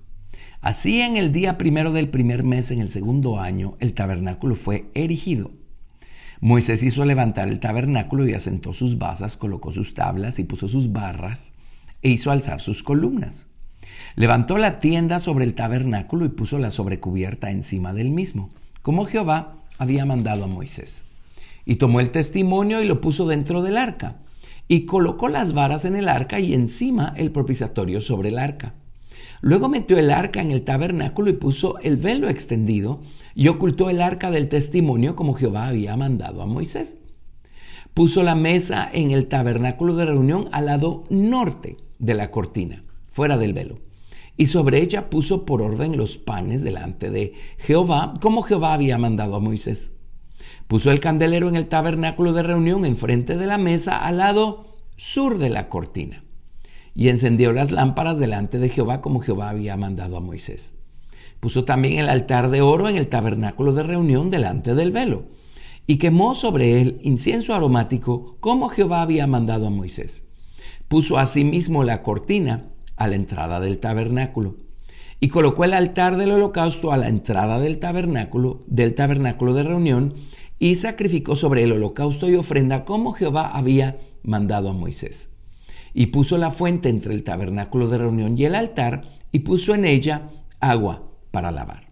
Así 0.61 1.01
en 1.01 1.17
el 1.17 1.31
día 1.31 1.57
primero 1.57 1.91
del 1.91 2.09
primer 2.09 2.43
mes, 2.43 2.71
en 2.71 2.79
el 2.79 2.89
segundo 2.89 3.39
año, 3.39 3.75
el 3.79 3.93
tabernáculo 3.93 4.55
fue 4.55 4.89
erigido. 4.93 5.51
Moisés 6.39 6.83
hizo 6.83 7.05
levantar 7.05 7.47
el 7.47 7.59
tabernáculo 7.59 8.27
y 8.27 8.33
asentó 8.33 8.73
sus 8.73 8.97
basas, 8.97 9.37
colocó 9.37 9.71
sus 9.71 9.93
tablas 9.93 10.39
y 10.39 10.43
puso 10.43 10.67
sus 10.67 10.91
barras 10.91 11.53
e 12.01 12.09
hizo 12.09 12.31
alzar 12.31 12.59
sus 12.59 12.83
columnas. 12.83 13.47
Levantó 14.15 14.57
la 14.57 14.79
tienda 14.79 15.19
sobre 15.19 15.45
el 15.45 15.53
tabernáculo 15.53 16.25
y 16.25 16.29
puso 16.29 16.59
la 16.59 16.69
sobrecubierta 16.69 17.49
encima 17.49 17.93
del 17.93 18.09
mismo, 18.09 18.49
como 18.81 19.05
Jehová 19.05 19.55
había 19.77 20.05
mandado 20.05 20.43
a 20.43 20.47
Moisés. 20.47 21.05
Y 21.65 21.75
tomó 21.75 21.99
el 21.99 22.11
testimonio 22.11 22.81
y 22.81 22.85
lo 22.85 23.01
puso 23.01 23.27
dentro 23.27 23.61
del 23.61 23.77
arca. 23.77 24.21
Y 24.67 24.85
colocó 24.85 25.27
las 25.27 25.53
varas 25.53 25.85
en 25.85 25.95
el 25.95 26.09
arca 26.09 26.39
y 26.39 26.53
encima 26.53 27.13
el 27.17 27.31
propiciatorio 27.31 28.01
sobre 28.01 28.29
el 28.29 28.39
arca. 28.39 28.75
Luego 29.41 29.67
metió 29.67 29.97
el 29.97 30.09
arca 30.09 30.41
en 30.41 30.51
el 30.51 30.63
tabernáculo 30.63 31.29
y 31.29 31.33
puso 31.33 31.77
el 31.79 31.97
velo 31.97 32.29
extendido 32.29 33.01
y 33.35 33.49
ocultó 33.49 33.89
el 33.89 34.01
arca 34.01 34.31
del 34.31 34.47
testimonio 34.47 35.17
como 35.17 35.33
Jehová 35.33 35.67
había 35.67 35.97
mandado 35.97 36.41
a 36.41 36.45
Moisés. 36.45 36.99
Puso 37.93 38.23
la 38.23 38.35
mesa 38.35 38.89
en 38.91 39.11
el 39.11 39.27
tabernáculo 39.27 39.95
de 39.95 40.05
reunión 40.05 40.47
al 40.51 40.67
lado 40.67 41.03
norte 41.09 41.77
de 41.99 42.13
la 42.13 42.31
cortina, 42.31 42.83
fuera 43.09 43.37
del 43.37 43.53
velo. 43.53 43.79
Y 44.37 44.47
sobre 44.47 44.81
ella 44.81 45.09
puso 45.09 45.45
por 45.45 45.61
orden 45.61 45.97
los 45.97 46.17
panes 46.17 46.63
delante 46.63 47.11
de 47.11 47.33
Jehová, 47.59 48.15
como 48.19 48.41
Jehová 48.41 48.73
había 48.73 48.97
mandado 48.97 49.35
a 49.35 49.39
Moisés. 49.39 49.92
Puso 50.67 50.91
el 50.91 50.99
candelero 50.99 51.49
en 51.49 51.55
el 51.55 51.67
tabernáculo 51.67 52.33
de 52.33 52.43
reunión 52.43 52.85
enfrente 52.85 53.37
de 53.37 53.47
la 53.47 53.57
mesa 53.57 53.97
al 53.97 54.17
lado 54.17 54.77
sur 54.95 55.37
de 55.37 55.49
la 55.49 55.69
cortina. 55.69 56.23
Y 56.95 57.09
encendió 57.09 57.53
las 57.53 57.71
lámparas 57.71 58.19
delante 58.19 58.59
de 58.59 58.69
Jehová 58.69 59.01
como 59.01 59.19
Jehová 59.19 59.49
había 59.49 59.77
mandado 59.77 60.17
a 60.17 60.21
Moisés. 60.21 60.75
Puso 61.39 61.65
también 61.65 61.99
el 61.99 62.09
altar 62.09 62.49
de 62.49 62.61
oro 62.61 62.87
en 62.87 62.95
el 62.95 63.07
tabernáculo 63.07 63.73
de 63.73 63.83
reunión 63.83 64.29
delante 64.29 64.75
del 64.75 64.91
velo. 64.91 65.25
Y 65.85 65.97
quemó 65.97 66.35
sobre 66.35 66.81
él 66.81 66.99
incienso 67.03 67.53
aromático 67.53 68.37
como 68.39 68.69
Jehová 68.69 69.01
había 69.01 69.27
mandado 69.27 69.67
a 69.67 69.71
Moisés. 69.71 70.25
Puso 70.87 71.17
asimismo 71.17 71.83
la 71.83 72.03
cortina 72.03 72.69
a 72.95 73.07
la 73.07 73.15
entrada 73.15 73.59
del 73.59 73.79
tabernáculo 73.79 74.55
y 75.23 75.29
colocó 75.29 75.63
el 75.63 75.73
altar 75.73 76.17
del 76.17 76.33
holocausto 76.33 76.91
a 76.91 76.97
la 76.97 77.07
entrada 77.07 77.57
del 77.57 77.79
tabernáculo, 77.79 78.59
del 78.67 78.93
tabernáculo 78.93 79.53
de 79.53 79.63
reunión, 79.63 80.15
y 80.63 80.75
sacrificó 80.75 81.35
sobre 81.35 81.63
el 81.63 81.73
holocausto 81.73 82.29
y 82.29 82.35
ofrenda 82.35 82.85
como 82.85 83.11
Jehová 83.11 83.49
había 83.49 83.97
mandado 84.23 84.69
a 84.69 84.73
Moisés. 84.73 85.31
Y 85.93 86.05
puso 86.05 86.37
la 86.37 86.51
fuente 86.51 86.87
entre 86.87 87.13
el 87.13 87.25
tabernáculo 87.25 87.89
de 87.89 87.97
reunión 87.97 88.37
y 88.37 88.45
el 88.45 88.55
altar, 88.55 89.03
y 89.33 89.39
puso 89.39 89.75
en 89.75 89.83
ella 89.83 90.29
agua 90.61 91.03
para 91.31 91.51
lavar. 91.51 91.89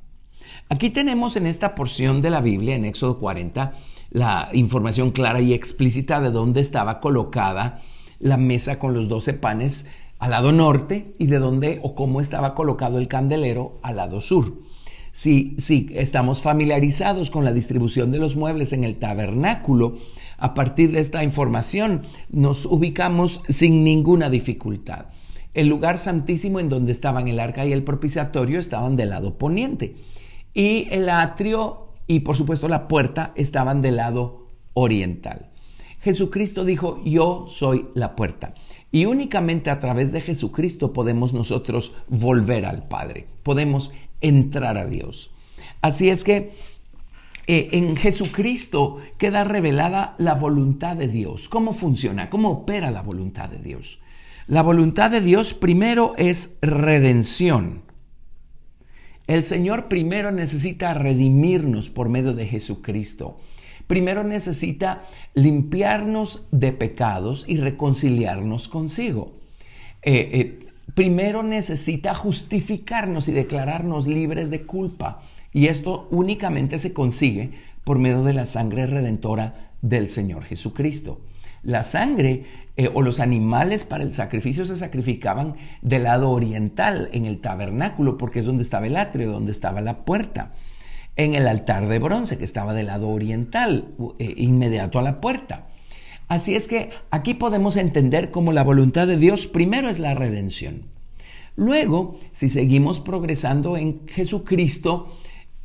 Aquí 0.69 0.89
tenemos 0.89 1.35
en 1.35 1.47
esta 1.47 1.75
porción 1.75 2.21
de 2.21 2.29
la 2.29 2.39
Biblia, 2.39 2.77
en 2.77 2.85
Éxodo 2.85 3.17
40, 3.17 3.73
la 4.11 4.47
información 4.53 5.11
clara 5.11 5.41
y 5.41 5.53
explícita 5.53 6.21
de 6.21 6.31
dónde 6.31 6.61
estaba 6.61 7.01
colocada 7.01 7.81
la 8.19 8.37
mesa 8.37 8.79
con 8.79 8.93
los 8.93 9.09
doce 9.09 9.33
panes 9.33 9.87
al 10.17 10.31
lado 10.31 10.53
norte 10.53 11.11
y 11.19 11.25
de 11.25 11.39
dónde 11.39 11.81
o 11.83 11.93
cómo 11.93 12.21
estaba 12.21 12.55
colocado 12.55 12.99
el 12.99 13.09
candelero 13.09 13.81
al 13.83 13.97
lado 13.97 14.21
sur. 14.21 14.70
Si, 15.11 15.55
si 15.57 15.89
estamos 15.93 16.41
familiarizados 16.41 17.29
con 17.29 17.43
la 17.43 17.53
distribución 17.53 18.11
de 18.11 18.19
los 18.19 18.35
muebles 18.35 18.73
en 18.73 18.83
el 18.83 18.97
tabernáculo, 18.97 19.95
a 20.37 20.53
partir 20.53 20.91
de 20.91 20.99
esta 20.99 21.23
información 21.23 22.01
nos 22.29 22.65
ubicamos 22.65 23.41
sin 23.47 23.83
ninguna 23.83 24.29
dificultad. 24.29 25.07
El 25.53 25.67
lugar 25.67 25.97
santísimo 25.97 26.59
en 26.59 26.69
donde 26.69 26.93
estaban 26.93 27.27
el 27.27 27.39
arca 27.39 27.65
y 27.65 27.73
el 27.73 27.83
propiciatorio 27.83 28.59
estaban 28.59 28.95
del 28.95 29.09
lado 29.09 29.37
poniente 29.37 29.95
y 30.53 30.87
el 30.91 31.09
atrio 31.09 31.85
y 32.07 32.21
por 32.21 32.35
supuesto 32.35 32.67
la 32.67 32.87
puerta 32.87 33.33
estaban 33.35 33.81
del 33.81 33.97
lado 33.97 34.47
oriental. 34.73 35.49
Jesucristo 36.01 36.65
dijo, 36.65 37.01
yo 37.05 37.45
soy 37.47 37.87
la 37.93 38.15
puerta. 38.15 38.55
Y 38.91 39.05
únicamente 39.05 39.69
a 39.69 39.79
través 39.79 40.11
de 40.11 40.19
Jesucristo 40.19 40.93
podemos 40.93 41.33
nosotros 41.33 41.93
volver 42.07 42.65
al 42.65 42.87
Padre, 42.87 43.27
podemos 43.43 43.91
entrar 44.21 44.77
a 44.77 44.85
Dios. 44.85 45.31
Así 45.81 46.09
es 46.09 46.23
que 46.23 46.51
eh, 47.47 47.69
en 47.73 47.95
Jesucristo 47.97 48.99
queda 49.17 49.43
revelada 49.43 50.15
la 50.17 50.35
voluntad 50.35 50.95
de 50.95 51.07
Dios. 51.07 51.49
¿Cómo 51.49 51.73
funciona? 51.73 52.29
¿Cómo 52.29 52.49
opera 52.51 52.91
la 52.91 53.01
voluntad 53.01 53.49
de 53.49 53.59
Dios? 53.59 53.99
La 54.47 54.61
voluntad 54.61 55.11
de 55.11 55.21
Dios 55.21 55.53
primero 55.53 56.13
es 56.17 56.55
redención. 56.61 57.83
El 59.27 59.43
Señor 59.43 59.87
primero 59.87 60.31
necesita 60.31 60.93
redimirnos 60.93 61.89
por 61.89 62.09
medio 62.09 62.33
de 62.33 62.47
Jesucristo 62.47 63.37
primero 63.91 64.23
necesita 64.23 65.03
limpiarnos 65.33 66.45
de 66.51 66.71
pecados 66.71 67.43
y 67.45 67.57
reconciliarnos 67.57 68.69
consigo. 68.69 69.33
Eh, 70.01 70.29
eh, 70.31 70.70
primero 70.95 71.43
necesita 71.43 72.13
justificarnos 72.13 73.27
y 73.27 73.33
declararnos 73.33 74.07
libres 74.07 74.51
de 74.51 74.63
culpa. 74.63 75.21
Y 75.53 75.67
esto 75.67 76.07
únicamente 76.11 76.77
se 76.77 76.93
consigue 76.93 77.51
por 77.83 77.99
medio 77.99 78.23
de 78.23 78.33
la 78.33 78.45
sangre 78.45 78.85
redentora 78.87 79.71
del 79.81 80.07
Señor 80.07 80.45
Jesucristo. 80.45 81.21
La 81.63 81.83
sangre 81.83 82.45
eh, 82.77 82.89
o 82.93 83.01
los 83.01 83.19
animales 83.19 83.83
para 83.83 84.03
el 84.03 84.13
sacrificio 84.13 84.65
se 84.65 84.75
sacrificaban 84.75 85.55
del 85.81 86.03
lado 86.03 86.31
oriental 86.31 87.09
en 87.11 87.25
el 87.25 87.39
tabernáculo 87.39 88.17
porque 88.17 88.39
es 88.39 88.45
donde 88.45 88.63
estaba 88.63 88.87
el 88.87 88.97
atrio, 88.97 89.31
donde 89.31 89.51
estaba 89.51 89.81
la 89.81 90.05
puerta 90.05 90.53
en 91.17 91.35
el 91.35 91.47
altar 91.47 91.87
de 91.87 91.99
bronce 91.99 92.37
que 92.37 92.45
estaba 92.45 92.73
del 92.73 92.87
lado 92.87 93.09
oriental, 93.09 93.89
eh, 94.17 94.33
inmediato 94.37 94.97
a 94.99 95.01
la 95.03 95.19
puerta. 95.21 95.67
Así 96.31 96.55
es 96.55 96.69
que 96.69 96.91
aquí 97.09 97.33
podemos 97.33 97.75
entender 97.75 98.31
cómo 98.31 98.53
la 98.53 98.63
voluntad 98.63 99.05
de 99.05 99.17
Dios 99.17 99.47
primero 99.47 99.89
es 99.89 99.99
la 99.99 100.13
redención. 100.13 100.83
Luego, 101.57 102.21
si 102.31 102.47
seguimos 102.47 103.01
progresando 103.01 103.75
en 103.75 104.07
Jesucristo, 104.07 105.13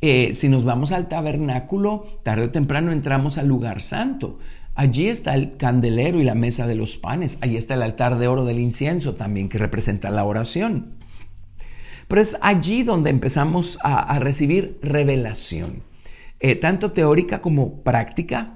eh, 0.01 0.33
si 0.33 0.49
nos 0.49 0.65
vamos 0.65 0.91
al 0.91 1.07
tabernáculo, 1.07 2.05
tarde 2.21 2.43
o 2.43 2.51
temprano 2.51 2.91
entramos 2.91 3.37
al 3.37 3.47
lugar 3.47 3.81
santo. 3.81 4.39
Allí 4.75 5.07
está 5.07 5.35
el 5.35 5.55
candelero 5.55 6.19
y 6.19 6.25
la 6.25 6.35
mesa 6.35 6.67
de 6.67 6.75
los 6.75 6.97
panes. 6.97 7.37
Allí 7.39 7.55
está 7.55 7.75
el 7.75 7.81
altar 7.81 8.17
de 8.17 8.27
oro 8.27 8.43
del 8.43 8.59
incienso 8.59 9.15
también 9.15 9.47
que 9.47 9.59
representa 9.59 10.09
la 10.09 10.25
oración. 10.25 10.97
Pero 12.09 12.21
es 12.21 12.37
allí 12.41 12.83
donde 12.83 13.09
empezamos 13.09 13.79
a, 13.83 14.19
recibir 14.19 14.79
revelación, 14.81 15.83
eh, 16.41 16.55
tanto 16.55 16.91
teórica 16.91 17.41
como 17.41 17.83
práctica, 17.83 18.55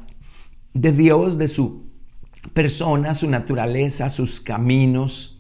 de 0.74 0.92
Dios, 0.92 1.38
de 1.38 1.48
su 1.48 1.91
persona, 2.54 3.14
su 3.14 3.30
naturaleza, 3.30 4.10
sus 4.10 4.42
caminos. 4.42 5.38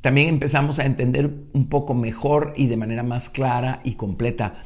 también 0.00 0.28
empezamos 0.28 0.78
a 0.78 0.84
entender 0.84 1.30
un 1.54 1.68
poco 1.68 1.94
mejor 1.94 2.52
y 2.56 2.66
de 2.66 2.76
manera 2.76 3.02
más 3.02 3.30
clara 3.30 3.80
y 3.84 3.94
completa 3.94 4.62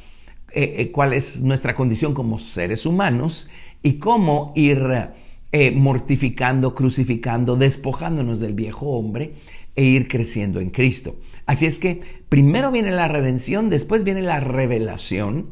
eh, 0.51 0.75
eh, 0.77 0.91
cuál 0.91 1.13
es 1.13 1.41
nuestra 1.41 1.75
condición 1.75 2.13
como 2.13 2.39
seres 2.39 2.85
humanos 2.85 3.49
y 3.83 3.93
cómo 3.93 4.51
ir 4.55 5.11
eh, 5.51 5.71
mortificando, 5.71 6.73
crucificando, 6.73 7.55
despojándonos 7.55 8.39
del 8.39 8.53
viejo 8.53 8.87
hombre 8.87 9.33
e 9.75 9.85
ir 9.85 10.07
creciendo 10.07 10.59
en 10.59 10.71
Cristo. 10.71 11.17
Así 11.45 11.67
es 11.67 11.77
que 11.77 12.01
primero 12.29 12.71
viene 12.71 12.91
la 12.91 13.07
redención, 13.07 13.69
después 13.69 14.03
viene 14.03 14.23
la 14.23 14.39
revelación 14.39 15.47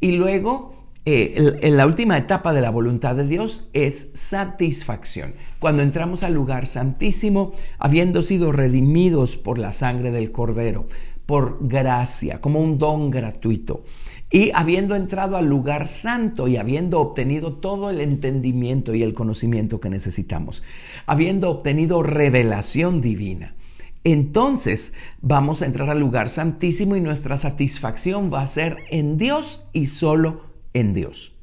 y 0.00 0.12
luego 0.12 0.74
en 1.04 1.76
la 1.76 1.86
última 1.86 2.18
etapa 2.18 2.52
de 2.52 2.60
la 2.60 2.70
voluntad 2.70 3.16
de 3.16 3.26
Dios 3.26 3.68
es 3.72 4.10
satisfacción. 4.14 5.34
Cuando 5.60 5.82
entramos 5.82 6.22
al 6.22 6.32
lugar 6.32 6.66
santísimo, 6.66 7.52
habiendo 7.78 8.22
sido 8.22 8.50
redimidos 8.50 9.36
por 9.36 9.58
la 9.58 9.72
sangre 9.72 10.10
del 10.10 10.32
Cordero, 10.32 10.86
por 11.26 11.58
gracia, 11.60 12.40
como 12.40 12.60
un 12.60 12.78
don 12.78 13.10
gratuito. 13.10 13.84
Y 14.30 14.52
habiendo 14.54 14.96
entrado 14.96 15.36
al 15.36 15.46
lugar 15.46 15.86
santo 15.86 16.48
y 16.48 16.56
habiendo 16.56 16.98
obtenido 16.98 17.52
todo 17.52 17.90
el 17.90 18.00
entendimiento 18.00 18.94
y 18.94 19.02
el 19.02 19.12
conocimiento 19.12 19.80
que 19.80 19.90
necesitamos, 19.90 20.62
habiendo 21.04 21.50
obtenido 21.50 22.02
revelación 22.02 23.02
divina, 23.02 23.54
entonces 24.02 24.94
vamos 25.20 25.60
a 25.60 25.66
entrar 25.66 25.90
al 25.90 26.00
lugar 26.00 26.30
santísimo 26.30 26.96
y 26.96 27.00
nuestra 27.00 27.36
satisfacción 27.36 28.32
va 28.32 28.40
a 28.40 28.46
ser 28.46 28.78
en 28.90 29.18
Dios 29.18 29.66
y 29.74 29.86
solo 29.86 30.40
en 30.72 30.94
Dios. 30.94 31.34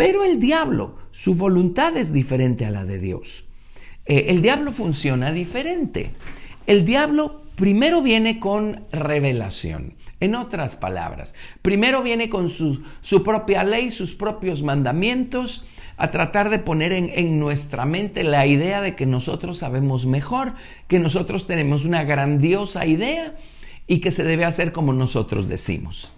Pero 0.00 0.24
el 0.24 0.40
diablo, 0.40 0.94
su 1.10 1.34
voluntad 1.34 1.94
es 1.94 2.10
diferente 2.10 2.64
a 2.64 2.70
la 2.70 2.86
de 2.86 2.98
Dios. 2.98 3.44
Eh, 4.06 4.28
el 4.28 4.40
diablo 4.40 4.72
funciona 4.72 5.30
diferente. 5.30 6.12
El 6.66 6.86
diablo 6.86 7.42
primero 7.54 8.00
viene 8.00 8.40
con 8.40 8.86
revelación. 8.92 9.96
En 10.18 10.36
otras 10.36 10.74
palabras, 10.74 11.34
primero 11.60 12.02
viene 12.02 12.30
con 12.30 12.48
su, 12.48 12.82
propia 13.22 13.62
ley, 13.62 13.90
sus 13.90 14.14
propios 14.14 14.62
mandamientos, 14.62 15.66
a 15.98 16.08
tratar 16.08 16.48
de 16.48 16.60
poner 16.60 16.94
en, 16.94 17.10
en, 17.12 17.38
nuestra 17.38 17.84
mente 17.84 18.24
la 18.24 18.46
idea 18.46 18.80
de 18.80 18.96
que 18.96 19.04
nosotros 19.04 19.58
sabemos 19.58 20.06
mejor, 20.06 20.54
que 20.88 20.98
nosotros 20.98 21.46
tenemos 21.46 21.84
una 21.84 22.04
grandiosa 22.04 22.86
idea 22.86 23.36
y 23.86 24.00
que 24.00 24.10
se 24.10 24.24
debe 24.24 24.46
hacer 24.46 24.72
como 24.72 24.94
nosotros 24.94 25.46
decimos. 25.46 26.10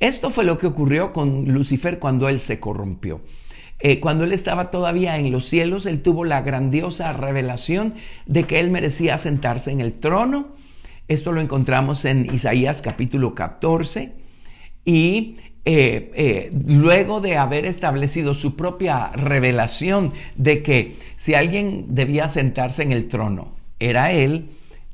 Esto 0.00 0.30
fue 0.30 0.44
lo 0.44 0.58
que 0.58 0.66
ocurrió 0.66 1.12
con 1.12 1.46
Lucifer 1.52 1.98
cuando 1.98 2.28
él 2.28 2.40
se 2.40 2.60
corrompió. 2.60 3.20
Eh, 3.80 4.00
cuando 4.00 4.24
él 4.24 4.32
estaba 4.32 4.70
todavía 4.70 5.18
en 5.18 5.30
los 5.30 5.46
cielos, 5.46 5.86
él 5.86 6.00
tuvo 6.00 6.24
la 6.24 6.42
grandiosa 6.42 7.12
revelación 7.12 7.94
de 8.26 8.44
que 8.44 8.60
él 8.60 8.70
merecía 8.70 9.18
sentarse 9.18 9.70
en 9.70 9.80
el 9.80 9.92
trono. 9.92 10.54
Esto 11.06 11.32
lo 11.32 11.40
encontramos 11.40 12.04
en 12.04 12.32
Isaías 12.32 12.80
capítulo 12.80 13.34
14. 13.34 14.12
Y 14.84 15.36
eh, 15.66 16.10
eh, 16.14 16.52
luego 16.68 17.20
de 17.20 17.36
haber 17.36 17.66
establecido 17.66 18.34
su 18.34 18.54
propia 18.56 19.08
revelación 19.12 20.12
de 20.36 20.62
que 20.62 20.94
si 21.16 21.34
alguien 21.34 21.86
debía 21.94 22.28
sentarse 22.28 22.82
en 22.82 22.92
el 22.92 23.08
trono, 23.08 23.54
era 23.78 24.12
él, 24.12 24.50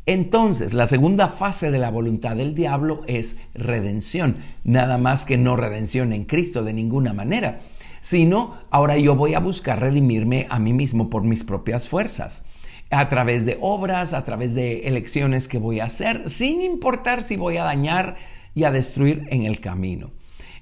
entonces, 0.06 0.74
la 0.74 0.86
segunda 0.86 1.28
fase 1.28 1.70
de 1.70 1.78
la 1.78 1.90
voluntad 1.90 2.36
del 2.36 2.54
diablo 2.54 3.02
es 3.06 3.38
redención, 3.54 4.38
nada 4.64 4.98
más 4.98 5.24
que 5.24 5.36
no 5.36 5.56
redención 5.56 6.12
en 6.12 6.24
Cristo 6.24 6.64
de 6.64 6.72
ninguna 6.72 7.12
manera, 7.12 7.60
sino 8.00 8.54
ahora 8.70 8.96
yo 8.96 9.14
voy 9.14 9.34
a 9.34 9.40
buscar 9.40 9.78
redimirme 9.78 10.46
a 10.48 10.58
mí 10.58 10.72
mismo 10.72 11.10
por 11.10 11.22
mis 11.22 11.44
propias 11.44 11.88
fuerzas, 11.88 12.44
a 12.90 13.08
través 13.08 13.46
de 13.46 13.58
obras, 13.60 14.14
a 14.14 14.24
través 14.24 14.54
de 14.54 14.88
elecciones 14.88 15.48
que 15.48 15.58
voy 15.58 15.80
a 15.80 15.84
hacer, 15.84 16.28
sin 16.28 16.62
importar 16.62 17.22
si 17.22 17.36
voy 17.36 17.58
a 17.58 17.64
dañar 17.64 18.16
y 18.54 18.64
a 18.64 18.72
destruir 18.72 19.28
en 19.30 19.42
el 19.42 19.60
camino. 19.60 20.10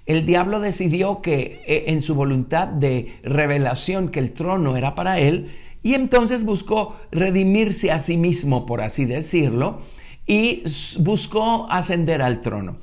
El 0.04 0.24
diablo 0.24 0.60
decidió 0.60 1.20
que 1.20 1.62
eh, 1.66 1.84
en 1.88 2.02
su 2.02 2.14
voluntad 2.14 2.66
de 2.66 3.12
revelación 3.22 4.08
que 4.08 4.20
el 4.20 4.32
trono 4.32 4.76
era 4.76 4.94
para 4.94 5.18
él, 5.18 5.50
y 5.82 5.94
entonces 5.94 6.44
buscó 6.44 6.96
redimirse 7.10 7.90
a 7.90 7.98
sí 7.98 8.16
mismo, 8.16 8.66
por 8.66 8.80
así 8.80 9.04
decirlo, 9.04 9.80
y 10.26 10.62
buscó 10.98 11.66
ascender 11.70 12.22
al 12.22 12.40
trono. 12.40 12.78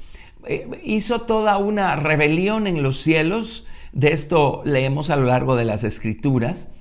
Eh, 0.47 0.69
hizo 0.83 1.21
toda 1.21 1.57
una 1.57 1.95
rebelión 1.95 2.67
en 2.67 2.83
los 2.83 2.97
cielos, 2.97 3.67
de 3.91 4.11
esto 4.11 4.61
leemos 4.65 5.09
a 5.09 5.15
lo 5.15 5.25
largo 5.25 5.55
de 5.55 5.65
las 5.65 5.83
escrituras, 5.83 6.71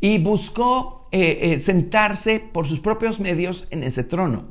y 0.00 0.18
buscó 0.18 1.08
eh, 1.12 1.38
eh, 1.42 1.58
sentarse 1.58 2.40
por 2.40 2.66
sus 2.66 2.80
propios 2.80 3.20
medios 3.20 3.66
en 3.70 3.82
ese 3.82 4.04
trono. 4.04 4.44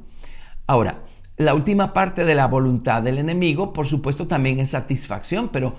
Ahora, 0.68 1.04
la 1.38 1.56
última 1.56 1.94
parte 1.94 2.24
de 2.24 2.36
la 2.36 2.48
voluntad 2.48 3.02
del 3.02 3.18
enemigo, 3.18 3.74
por 3.74 3.88
supuesto, 3.88 4.28
también 4.28 4.60
es 4.60 4.70
satisfacción, 4.70 5.50
pero 5.50 5.76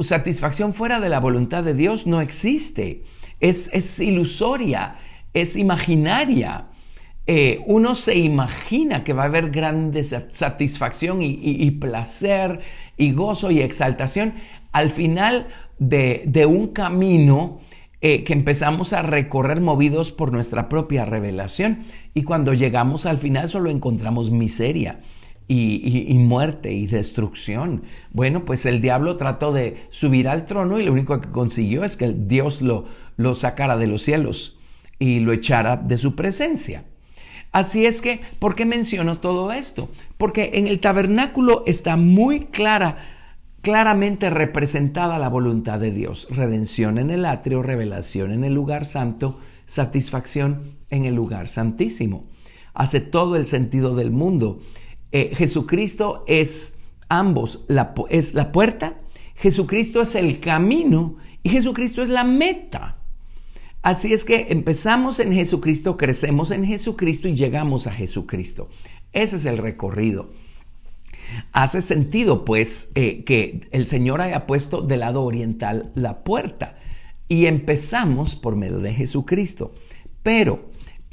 satisfacción 0.00 0.74
fuera 0.74 1.00
de 1.00 1.08
la 1.08 1.20
voluntad 1.20 1.62
de 1.62 1.74
Dios 1.74 2.06
no 2.06 2.20
existe 2.20 3.04
es, 3.40 4.00
ilusoria, 4.00 4.96
es 5.32 5.56
imaginaria. 5.56 6.66
Eh, 7.26 7.62
uno 7.66 7.94
se 7.94 8.16
imagina 8.16 9.02
que 9.02 9.12
va 9.12 9.22
a 9.22 9.26
haber 9.26 9.50
grande 9.50 10.04
satisfacción 10.04 11.22
y, 11.22 11.70
placer 11.72 12.60
y 12.96 13.12
gozo 13.12 13.50
y 13.50 13.60
exaltación 13.60 14.34
al 14.72 14.90
final 14.90 15.46
de, 15.78 16.46
un 16.46 16.68
camino 16.68 17.60
eh, 18.00 18.24
que 18.24 18.34
empezamos 18.34 18.92
a 18.92 19.02
recorrer 19.02 19.62
movidos 19.62 20.12
por 20.12 20.32
nuestra 20.32 20.68
propia 20.68 21.06
revelación 21.06 21.80
y 22.12 22.22
cuando 22.24 22.52
llegamos 22.52 23.06
al 23.06 23.16
final 23.16 23.48
solo 23.48 23.70
encontramos 23.70 24.30
miseria. 24.30 25.00
Y, 25.46 26.16
muerte 26.20 26.72
y 26.72 26.86
destrucción. 26.86 27.82
Bueno, 28.12 28.46
pues 28.46 28.64
el 28.64 28.80
diablo 28.80 29.16
trató 29.16 29.52
de 29.52 29.76
subir 29.90 30.26
al 30.26 30.46
trono 30.46 30.80
y 30.80 30.84
lo 30.84 30.92
único 30.92 31.20
que 31.20 31.30
consiguió 31.30 31.84
es 31.84 31.96
que 31.96 32.14
Dios 32.16 32.62
lo, 32.62 32.86
lo 33.16 33.34
sacara 33.34 33.76
de 33.76 33.86
los 33.86 34.02
cielos 34.02 34.58
y 34.98 35.20
lo 35.20 35.32
echara 35.32 35.76
de 35.76 35.98
su 35.98 36.16
presencia. 36.16 36.84
Así 37.52 37.86
es 37.86 38.02
que, 38.02 38.20
¿por 38.40 38.56
qué 38.56 38.64
menciono 38.64 39.18
todo 39.18 39.52
esto? 39.52 39.88
Porque 40.18 40.52
en 40.54 40.66
el 40.66 40.80
tabernáculo 40.80 41.62
está 41.66 41.96
muy 41.96 42.46
clara, 42.46 42.96
claramente 43.60 44.28
representada 44.28 45.20
la 45.20 45.28
voluntad 45.28 45.78
de 45.78 45.92
Dios. 45.92 46.26
Redención 46.30 46.98
en 46.98 47.10
el 47.10 47.24
atrio, 47.24 47.62
revelación 47.62 48.32
en 48.32 48.42
el 48.42 48.54
lugar 48.54 48.84
santo, 48.84 49.38
satisfacción 49.66 50.78
en 50.90 51.04
el 51.04 51.14
lugar 51.14 51.46
santísimo. 51.46 52.26
Hace 52.72 53.00
todo 53.00 53.36
el 53.36 53.46
sentido 53.46 53.94
del 53.94 54.10
mundo. 54.10 54.60
Eh, 55.16 55.32
Jesucristo 55.36 56.24
es 56.26 56.74
ambos, 57.08 57.66
la, 57.68 57.94
es 58.10 58.34
la 58.34 58.50
puerta, 58.50 58.98
Jesucristo 59.36 60.02
es 60.02 60.16
el 60.16 60.40
camino 60.40 61.18
y 61.44 61.50
Jesucristo 61.50 62.02
es 62.02 62.08
la 62.08 62.24
meta. 62.24 62.98
Así 63.82 64.12
es 64.12 64.24
que 64.24 64.48
empezamos 64.48 65.20
en 65.20 65.32
Jesucristo, 65.32 65.96
crecemos 65.96 66.50
en 66.50 66.64
Jesucristo 66.64 67.28
y 67.28 67.36
llegamos 67.36 67.86
a 67.86 67.92
Jesucristo. 67.92 68.68
Ese 69.12 69.36
es 69.36 69.44
el 69.44 69.58
recorrido. 69.58 70.32
Hace 71.52 71.80
sentido, 71.80 72.44
pues, 72.44 72.90
eh, 72.96 73.22
que 73.22 73.68
el 73.70 73.86
Señor 73.86 74.20
haya 74.20 74.48
puesto 74.48 74.82
del 74.82 74.98
lado 74.98 75.22
oriental 75.22 75.92
la 75.94 76.24
puerta 76.24 76.76
y 77.28 77.46
empezamos 77.46 78.34
por 78.34 78.56
medio 78.56 78.80
de 78.80 78.92
Jesucristo. 78.92 79.76
Pero 80.24 80.70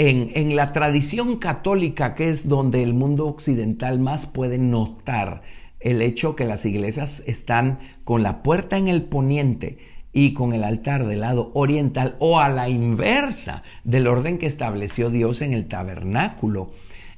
en, 0.10 0.56
la 0.56 0.72
tradición 0.72 1.38
católica, 1.38 2.16
que 2.16 2.30
es 2.30 2.50
donde 2.50 2.82
el 2.82 2.96
mundo 2.96 3.28
occidental 3.28 4.00
más 4.00 4.26
puede 4.26 4.58
notar 4.58 5.44
el 5.80 6.02
hecho 6.02 6.36
que 6.36 6.46
las 6.46 6.66
iglesias 6.66 7.22
están 7.28 7.78
con 8.04 8.24
la 8.24 8.42
puerta 8.42 8.78
en 8.78 8.88
el 8.88 9.04
poniente 9.04 9.78
y 10.12 10.34
con 10.34 10.54
el 10.54 10.64
altar 10.64 11.06
del 11.06 11.22
lado 11.22 11.52
oriental 11.54 12.16
o 12.18 12.40
a 12.40 12.50
la 12.50 12.68
inversa 12.68 13.62
del 13.84 14.08
orden 14.08 14.40
que 14.40 14.48
estableció 14.48 15.12
Dios 15.12 15.44
en 15.44 15.54
el 15.54 15.68
tabernáculo. 15.68 16.72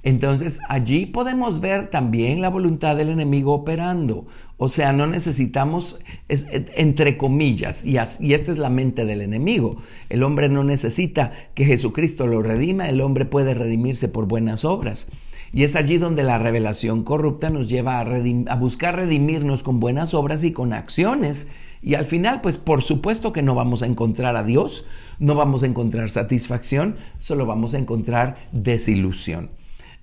Entonces 0.04 0.60
allí 0.68 1.06
podemos 1.06 1.62
ver 1.62 1.90
también 1.90 2.42
la 2.42 2.50
voluntad 2.50 2.98
del 2.98 3.10
enemigo 3.10 3.54
operando. 3.54 4.28
O 4.64 4.70
sea, 4.70 4.94
no 4.94 5.08
necesitamos, 5.08 6.00
entre 6.30 7.18
comillas, 7.18 7.84
y, 7.84 7.98
esta 7.98 8.50
es 8.50 8.58
la 8.58 8.70
mente 8.70 9.04
del 9.04 9.20
enemigo. 9.20 9.76
El 10.08 10.24
hombre 10.24 10.48
no 10.48 10.64
necesita 10.64 11.34
que 11.54 11.66
Jesucristo 11.66 12.28
lo 12.28 12.42
redima, 12.42 12.88
el 12.88 13.02
hombre 13.02 13.26
puede 13.26 13.54
redimirse 13.54 14.08
por 14.08 14.26
buenas 14.26 14.64
obras. 14.64 15.10
Y 15.52 15.64
es 15.64 15.76
allí 15.76 15.98
donde 15.98 16.24
la 16.24 16.40
revelación 16.40 17.04
corrupta 17.04 17.50
nos 17.50 17.68
lleva 17.68 18.00
a, 18.00 18.04
a 18.04 18.56
buscar 18.56 18.96
redimirnos 18.96 19.64
con 19.64 19.82
buenas 19.82 20.14
obras 20.14 20.46
y 20.46 20.54
con 20.54 20.72
acciones 20.72 21.50
y 21.82 21.96
al 21.96 22.06
final, 22.06 22.40
pues 22.40 22.56
por 22.56 22.84
supuesto 22.84 23.34
que 23.34 23.42
no 23.42 23.56
vamos 23.56 23.84
a 23.84 23.86
encontrar 23.86 24.38
a 24.38 24.44
Dios, 24.44 24.86
no 25.20 25.36
vamos 25.36 25.64
a 25.64 25.66
encontrar 25.66 26.10
satisfacción, 26.10 26.96
solo 27.18 27.46
vamos 27.46 27.74
a 27.74 27.80
encontrar 27.80 28.48
desilusión. 28.54 29.50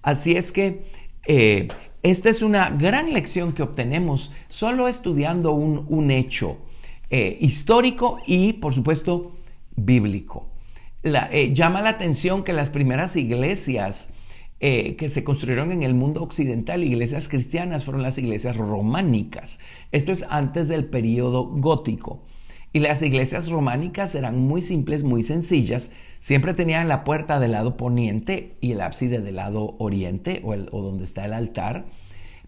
Así 0.02 0.36
es 0.36 0.52
que 0.52 0.82
eh, 1.26 1.68
esta 2.02 2.30
es 2.30 2.42
una 2.42 2.70
gran 2.70 3.12
lección 3.12 3.52
que 3.52 3.62
obtenemos 3.62 4.32
solo 4.48 4.88
estudiando 4.88 5.52
un, 5.52 6.10
hecho 6.10 6.58
eh, 7.10 7.36
histórico 7.40 8.20
y, 8.26 8.54
por 8.54 8.72
supuesto, 8.72 9.32
bíblico. 9.76 10.46
Eh, 11.02 11.52
llama 11.52 11.82
la 11.82 11.90
atención 11.90 12.44
que 12.44 12.52
las 12.52 12.70
primeras 12.70 13.16
iglesias 13.16 14.12
eh, 14.62 14.96
que 14.96 15.08
se 15.08 15.24
construyeron 15.24 15.72
en 15.72 15.82
el 15.82 15.94
mundo 15.94 16.22
occidental, 16.22 16.84
iglesias 16.84 17.28
cristianas, 17.28 17.84
fueron 17.84 18.02
las 18.02 18.18
iglesias 18.18 18.56
románicas. 18.56 19.58
Esto 19.90 20.12
es 20.12 20.26
antes 20.28 20.68
del 20.68 20.84
periodo 20.84 21.44
gótico. 21.46 22.22
Y 22.72 22.78
las 22.78 23.02
iglesias 23.02 23.48
románicas 23.48 24.14
eran 24.14 24.38
muy 24.38 24.62
simples, 24.62 25.02
muy 25.02 25.22
sencillas. 25.22 25.90
Siempre 26.18 26.54
tenían 26.54 26.88
la 26.88 27.02
puerta 27.04 27.40
del 27.40 27.52
lado 27.52 27.76
poniente 27.76 28.54
y 28.60 28.72
el 28.72 28.80
ábside 28.80 29.20
del 29.20 29.36
lado 29.36 29.74
oriente 29.78 30.40
o, 30.44 30.50
o 30.50 30.82
donde 30.82 31.04
está 31.04 31.24
el 31.24 31.32
altar. 31.32 31.86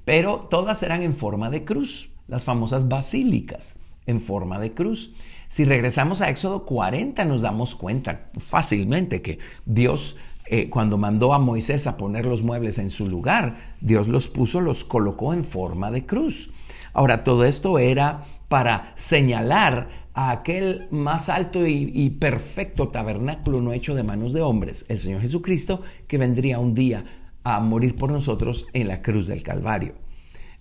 Pero 0.05 0.47
todas 0.51 0.83
eran 0.83 1.03
en 1.03 1.15
forma 1.15 1.51
de 1.51 1.65
cruz, 1.65 2.11
las 2.29 2.45
famosas 2.45 2.89
basílicas 2.89 3.77
en 4.07 4.21
forma 4.21 4.59
de 4.59 4.73
cruz. 4.73 5.13
Si 5.49 5.65
regresamos 5.65 6.21
a 6.21 6.31
Éxodo 6.31 6.65
40 6.65 7.25
nos 7.25 7.43
damos 7.43 7.75
cuenta 7.75 8.31
fácilmente 8.39 9.23
que 9.23 9.39
Dios 9.67 10.17
eh, 10.47 10.69
cuando 10.69 10.99
mandó 10.99 11.35
a 11.35 11.39
Moisés 11.39 11.87
a 11.87 11.97
poner 11.97 12.27
los 12.27 12.43
muebles 12.43 12.79
en 12.79 12.91
su 12.91 13.09
lugar, 13.09 13.57
Dios 13.81 14.09
los 14.09 14.29
puso, 14.29 14.61
los 14.61 14.85
colocó 14.85 15.33
en 15.33 15.45
forma 15.45 15.91
de 15.91 16.05
cruz. 16.05 16.51
Ahora, 16.93 17.25
todo 17.25 17.45
esto 17.45 17.79
era 17.79 18.23
para 18.49 18.93
señalar 18.95 19.89
a 20.15 20.31
aquel 20.31 20.89
más 20.91 21.29
alto 21.29 21.67
y, 21.67 22.11
perfecto 22.11 22.89
tabernáculo 22.89 23.61
no 23.61 23.73
hecho 23.73 23.95
de 23.95 24.03
manos 24.03 24.33
de 24.33 24.43
hombres, 24.43 24.85
el 24.89 24.99
Señor 24.99 25.23
Jesucristo, 25.23 25.81
que 26.07 26.19
vendría 26.19 26.59
un 26.59 26.75
día 26.75 27.05
a 27.45 27.61
morir 27.61 27.97
por 27.97 28.13
nosotros 28.13 28.67
en 28.73 28.89
la 28.89 29.03
cruz 29.03 29.27
del 29.27 29.43
Calvario. 29.43 29.95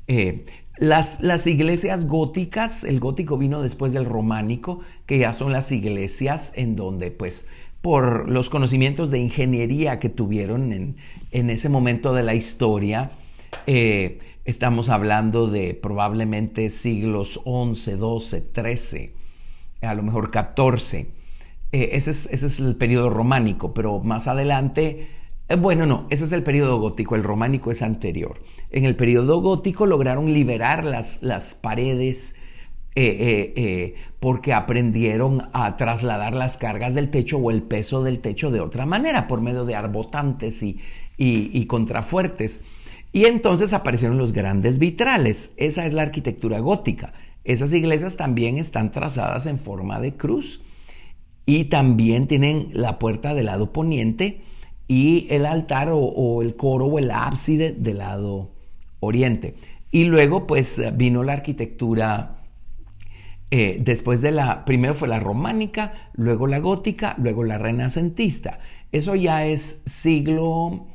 Eh, 0.07 0.45
las, 0.77 1.21
las, 1.21 1.45
iglesias 1.47 2.07
góticas, 2.07 2.83
el 2.83 2.99
gótico 2.99 3.37
vino 3.37 3.61
después 3.61 3.93
del 3.93 4.05
románico, 4.05 4.79
que 5.05 5.19
ya 5.19 5.33
son 5.33 5.51
las 5.51 5.71
iglesias 5.71 6.53
en 6.55 6.75
donde 6.75 7.11
pues 7.11 7.45
por 7.81 8.29
los 8.29 8.49
conocimientos 8.49 9.11
de 9.11 9.19
ingeniería 9.19 9.99
que 9.99 10.09
tuvieron 10.09 10.71
en, 10.71 11.49
ese 11.49 11.67
momento 11.67 12.13
de 12.13 12.23
la 12.23 12.35
historia. 12.35 13.11
Eh, 13.67 14.19
estamos 14.45 14.89
hablando 14.89 15.47
de 15.47 15.73
probablemente 15.73 16.69
siglos 16.69 17.41
11, 17.43 17.97
12, 17.97 18.41
13, 18.41 19.13
a 19.81 19.93
lo 19.93 20.03
mejor 20.03 20.31
14. 20.31 21.07
Eh, 21.73 21.89
ese, 21.93 22.11
es, 22.11 22.59
el 22.59 22.75
periodo 22.75 23.09
románico, 23.09 23.73
pero 23.73 23.99
más 23.99 24.27
adelante, 24.27 25.07
eh, 25.47 25.55
bueno, 25.55 25.85
no, 25.85 26.05
ese 26.09 26.25
es 26.25 26.33
el 26.33 26.43
periodo 26.43 26.79
gótico, 26.79 27.15
el 27.15 27.23
románico 27.23 27.71
es 27.71 27.81
anterior. 27.81 28.41
En 28.71 28.83
el 28.85 28.95
periodo 28.95 29.41
gótico 29.41 29.85
lograron 29.85 30.33
liberar 30.33 30.83
las, 30.83 31.59
paredes 31.61 32.35
eh, 32.95 33.95
porque 34.19 34.51
aprendieron 34.51 35.47
a 35.53 35.77
trasladar 35.77 36.33
las 36.33 36.57
cargas 36.57 36.93
del 36.93 37.09
techo 37.09 37.37
o 37.37 37.51
el 37.51 37.63
peso 37.63 38.03
del 38.03 38.19
techo 38.19 38.51
de 38.51 38.59
otra 38.59 38.85
manera, 38.85 39.27
por 39.27 39.39
medio 39.39 39.63
de 39.63 39.75
arbotantes 39.75 40.61
y, 40.63 41.65
contrafuertes. 41.67 42.63
Y 43.13 43.25
entonces 43.25 43.71
aparecieron 43.71 44.17
los 44.17 44.33
grandes 44.33 44.77
vitrales. 44.77 45.53
Esa 45.55 45.85
es 45.85 45.93
la 45.93 46.01
arquitectura 46.01 46.59
gótica. 46.59 47.13
Esas 47.43 47.73
iglesias 47.73 48.17
también 48.17 48.57
están 48.57 48.91
trazadas 48.91 49.45
en 49.45 49.57
forma 49.57 49.99
de 49.99 50.15
cruz 50.15 50.61
y 51.45 51.65
también 51.65 52.27
tienen 52.27 52.69
la 52.73 52.99
puerta 52.99 53.33
del 53.33 53.47
lado 53.47 53.73
poniente 53.73 54.41
y 54.87 55.27
el 55.29 55.45
altar 55.45 55.89
o 55.91 56.41
el 56.41 56.55
coro 56.55 56.85
o 56.85 56.99
el 56.99 57.11
ábside 57.11 57.73
del 57.73 57.99
lado 57.99 58.51
oriente. 58.99 59.55
Y 59.91 60.05
luego 60.05 60.47
pues 60.47 60.81
vino 60.95 61.23
la 61.23 61.33
arquitectura 61.33 62.41
eh, 63.53 63.79
después 63.83 64.21
de 64.21 64.31
la, 64.31 64.63
primero 64.63 64.93
fue 64.93 65.09
la 65.09 65.19
románica, 65.19 66.09
luego 66.13 66.47
la 66.47 66.59
gótica, 66.59 67.15
luego 67.17 67.43
la 67.43 67.57
renacentista. 67.57 68.59
Eso 68.93 69.13
ya 69.15 69.45
es 69.45 69.83
siglo 69.85 70.87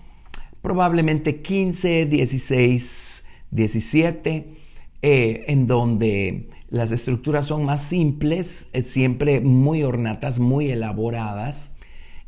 probablemente 0.63 1.43
15, 1.43 2.07
16, 2.07 3.27
17, 3.51 4.55
en 5.03 5.67
donde 5.67 6.49
las 6.69 6.93
estructuras 6.93 7.47
son 7.47 7.65
más 7.65 7.83
simples, 7.83 8.71
eh, 8.73 8.83
siempre 8.83 9.41
muy 9.41 9.83
ornatas, 9.83 10.41
muy 10.41 10.71
elaboradas, 10.71 11.73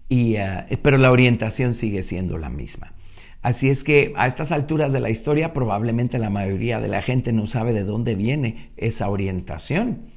y, 0.09 0.37
eh, 0.37 0.79
pero 0.83 0.97
la 0.97 1.11
orientación 1.11 1.75
sigue 1.75 2.03
siendo 2.03 2.39
la 2.39 2.49
misma. 2.49 2.93
Así 3.43 3.69
es 3.69 3.85
que 3.85 4.13
a 4.17 4.27
estas 4.27 4.53
alturas 4.53 4.93
de 4.93 5.01
la 5.01 5.11
historia 5.11 5.53
probablemente 5.53 6.19
la 6.19 6.31
mayoría 6.31 6.81
de 6.81 6.89
la 6.89 7.03
gente 7.03 7.33
no 7.33 7.47
sabe 7.47 7.73
de 7.73 7.85
dónde 7.85 8.15
viene 8.15 8.71
esa 8.77 9.09
orientación 9.09 10.09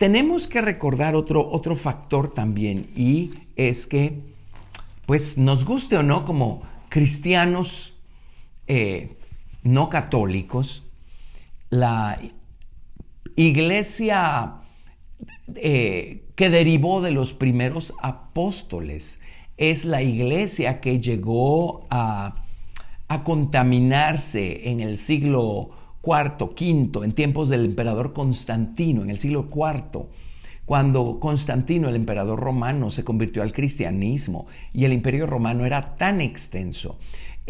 tenemos 0.00 0.46
que 0.46 0.62
recordar 0.62 1.14
otro, 1.14 1.46
otro 1.50 1.76
factor 1.76 2.32
también 2.32 2.88
y 2.96 3.32
es 3.54 3.86
que, 3.86 4.18
pues 5.04 5.36
nos 5.36 5.66
guste 5.66 5.98
o 5.98 6.02
no, 6.02 6.24
como 6.24 6.62
cristianos 6.88 7.92
eh, 8.66 9.18
no 9.62 9.90
católicos, 9.90 10.84
la 11.70 12.20
iglesia 13.36 14.56
eh, 15.54 16.24
que 16.34 16.50
derivó 16.50 17.00
de 17.00 17.12
los 17.12 17.32
primeros 17.32 17.94
apóstoles 18.02 19.20
es 19.56 19.84
la 19.84 20.02
iglesia 20.02 20.80
que 20.80 21.00
llegó 21.00 21.86
a, 21.90 22.42
a 23.08 23.24
contaminarse 23.24 24.70
en 24.70 24.80
el 24.80 24.96
siglo 24.96 25.70
cuarto, 26.00 26.54
quinto, 26.54 27.04
en 27.04 27.12
tiempos 27.12 27.48
del 27.50 27.66
emperador 27.66 28.12
Constantino, 28.12 29.02
en 29.02 29.10
el 29.10 29.18
siglo 29.18 29.48
IV, 29.52 30.06
cuando 30.64 31.18
Constantino, 31.18 31.88
el 31.88 31.96
emperador 31.96 32.38
romano, 32.38 32.90
se 32.90 33.04
convirtió 33.04 33.42
al 33.42 33.52
cristianismo 33.52 34.46
y 34.72 34.84
el 34.84 34.92
imperio 34.92 35.26
romano 35.26 35.66
era 35.66 35.96
tan 35.96 36.20
extenso. 36.20 36.96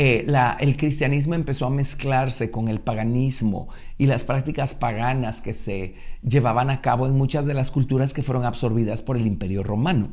Eh, 0.02 0.26
el 0.60 0.78
cristianismo 0.78 1.34
empezó 1.34 1.66
a 1.66 1.70
mezclarse 1.70 2.50
con 2.50 2.68
el 2.68 2.80
paganismo 2.80 3.68
y 3.98 4.06
las 4.06 4.24
prácticas 4.24 4.72
paganas 4.72 5.42
que 5.42 5.52
se 5.52 5.94
llevaban 6.26 6.70
a 6.70 6.80
cabo 6.80 7.06
en 7.06 7.18
muchas 7.18 7.44
de 7.44 7.52
las 7.52 7.70
culturas 7.70 8.14
que 8.14 8.22
fueron 8.22 8.46
absorbidas 8.46 9.02
por 9.02 9.18
el 9.18 9.26
imperio 9.26 9.62
romano. 9.62 10.08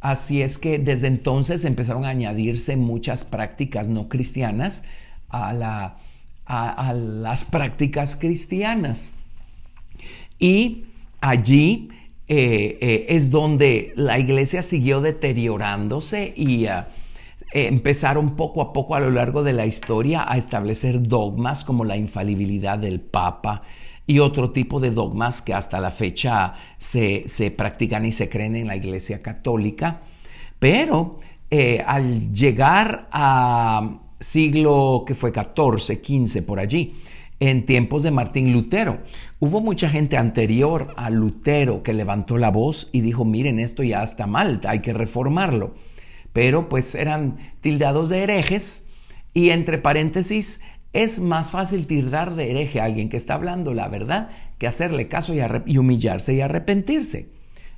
Así 0.00 0.42
es 0.42 0.58
que 0.58 0.78
desde 0.78 1.08
entonces 1.08 1.64
empezaron 1.64 2.04
a 2.04 2.10
añadirse 2.10 2.76
muchas 2.76 3.24
prácticas 3.24 3.88
no 3.88 4.08
cristianas 4.08 4.84
a 5.28 5.54
la, 5.54 5.96
a, 6.46 6.92
las 6.92 7.44
prácticas 7.44 8.14
cristianas. 8.14 9.14
Y 10.38 10.84
allí 11.20 11.88
eh, 12.28 12.78
eh, 12.80 13.06
es 13.08 13.32
donde 13.32 13.92
la 13.96 14.20
iglesia 14.20 14.62
siguió 14.62 15.00
deteriorándose 15.00 16.32
y 16.36 16.66
ah, 16.66 16.90
eh, 17.52 17.66
empezaron 17.66 18.36
poco 18.36 18.62
a 18.62 18.72
poco 18.72 18.94
a 18.94 19.00
lo 19.00 19.10
largo 19.10 19.42
de 19.42 19.52
la 19.52 19.66
historia 19.66 20.24
a 20.26 20.36
establecer 20.36 21.02
dogmas 21.02 21.64
como 21.64 21.84
la 21.84 21.96
infalibilidad 21.96 22.78
del 22.78 23.00
Papa 23.00 23.62
y 24.06 24.18
otro 24.18 24.50
tipo 24.50 24.80
de 24.80 24.90
dogmas 24.90 25.42
que 25.42 25.54
hasta 25.54 25.80
la 25.80 25.90
fecha 25.90 26.54
se, 26.76 27.24
se 27.28 27.50
practican 27.50 28.04
y 28.04 28.12
se 28.12 28.28
creen 28.28 28.56
en 28.56 28.66
la 28.66 28.76
iglesia 28.76 29.22
católica. 29.22 30.00
Pero 30.58 31.18
al 31.86 32.32
llegar 32.32 33.08
a 33.10 34.00
siglo 34.20 35.04
que 35.06 35.14
fue 35.14 35.32
14, 35.32 36.00
15 36.00 36.42
por 36.42 36.60
allí, 36.60 36.92
en 37.40 37.64
tiempos 37.64 38.02
de 38.02 38.10
Martín 38.10 38.52
Lutero. 38.52 38.98
Hubo 39.40 39.62
mucha 39.62 39.88
gente 39.88 40.18
anterior 40.18 40.92
a 40.96 41.08
Lutero 41.08 41.82
que 41.82 41.94
levantó 41.94 42.36
la 42.36 42.50
voz 42.50 42.90
y 42.92 43.00
dijo, 43.00 43.24
miren, 43.24 43.58
esto 43.58 43.82
ya 43.82 44.02
está 44.02 44.26
mal, 44.26 44.60
hay 44.68 44.80
que 44.80 44.92
reformarlo. 44.92 45.74
Pero 46.32 46.68
pues 46.68 46.94
eran 46.94 47.38
tildados 47.60 48.08
de 48.08 48.22
herejes 48.22 48.86
y 49.34 49.50
entre 49.50 49.78
paréntesis, 49.78 50.60
es 50.92 51.20
más 51.20 51.50
fácil 51.50 51.86
tildar 51.86 52.34
de 52.34 52.50
hereje 52.50 52.80
a 52.80 52.84
alguien 52.84 53.08
que 53.08 53.16
está 53.16 53.34
hablando 53.34 53.74
la 53.74 53.88
verdad 53.88 54.30
que 54.58 54.66
hacerle 54.66 55.08
caso 55.08 55.32
y, 55.34 55.78
humillarse 55.78 56.34
y 56.34 56.40
arrepentirse. 56.40 57.28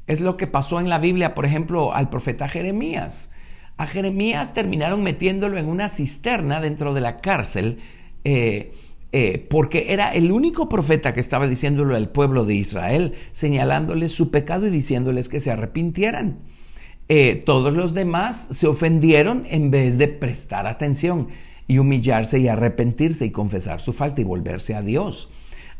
Es 0.06 0.20
lo 0.20 0.36
que 0.36 0.46
pasó 0.46 0.80
en 0.80 0.88
la 0.88 0.98
Biblia, 0.98 1.34
por 1.34 1.44
ejemplo, 1.44 1.94
al 1.94 2.08
profeta 2.08 2.48
Jeremías. 2.48 3.32
A 3.76 3.86
Jeremías 3.86 4.54
terminaron 4.54 5.02
metiéndolo 5.02 5.58
en 5.58 5.68
una 5.68 5.88
cisterna 5.88 6.60
dentro 6.60 6.94
de 6.94 7.00
la 7.00 7.18
cárcel 7.18 7.78
eh, 8.24 8.72
eh, 9.14 9.46
porque 9.50 9.92
era 9.92 10.14
el 10.14 10.32
único 10.32 10.70
profeta 10.70 11.12
que 11.12 11.20
estaba 11.20 11.46
diciéndolo 11.46 11.94
al 11.94 12.08
pueblo 12.08 12.44
de 12.46 12.54
Israel, 12.54 13.14
señalándoles 13.30 14.12
su 14.12 14.30
pecado 14.30 14.66
y 14.66 14.70
diciéndoles 14.70 15.28
que 15.28 15.38
se 15.38 15.50
arrepintieran. 15.50 16.38
Eh, 17.14 17.42
todos 17.44 17.74
los 17.74 17.92
demás 17.92 18.48
se 18.52 18.66
ofendieron 18.66 19.44
en 19.50 19.70
vez 19.70 19.98
de 19.98 20.08
prestar 20.08 20.66
atención 20.66 21.28
y 21.68 21.76
humillarse 21.76 22.38
y 22.38 22.48
arrepentirse 22.48 23.26
y 23.26 23.30
confesar 23.30 23.80
su 23.80 23.92
falta 23.92 24.22
y 24.22 24.24
volverse 24.24 24.74
a 24.74 24.80
Dios. 24.80 25.28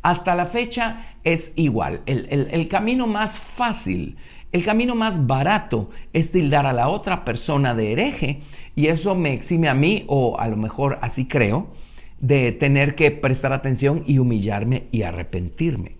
Hasta 0.03 0.35
la 0.35 0.45
fecha 0.45 1.17
es 1.25 1.55
igual. 1.57 2.03
el 2.05 2.69
camino 2.69 3.07
más 3.07 3.41
fácil 3.41 4.19
el 4.53 4.63
camino 4.63 4.95
más 4.95 5.27
barato 5.27 5.89
es 6.13 6.31
tildar 6.31 6.67
a 6.67 6.75
la 6.75 6.89
otra 6.89 7.25
persona 7.25 7.75
de 7.75 7.93
hereje 7.93 8.41
y 8.77 8.89
eso 8.89 9.15
me 9.15 9.33
exime 9.33 9.71
a 9.71 9.75
mí, 9.75 10.05
o 10.09 10.39
a 10.39 10.47
lo 10.49 10.59
mejor 10.59 10.99
así 11.01 11.25
creo, 11.25 11.69
de 12.21 12.53
tener 12.53 12.95
que 12.95 13.11
prestar 13.11 13.55
atención 13.55 14.05
y 14.07 14.19
humillarme 14.19 14.85
y 14.93 15.03
arrepentirme. 15.03 15.97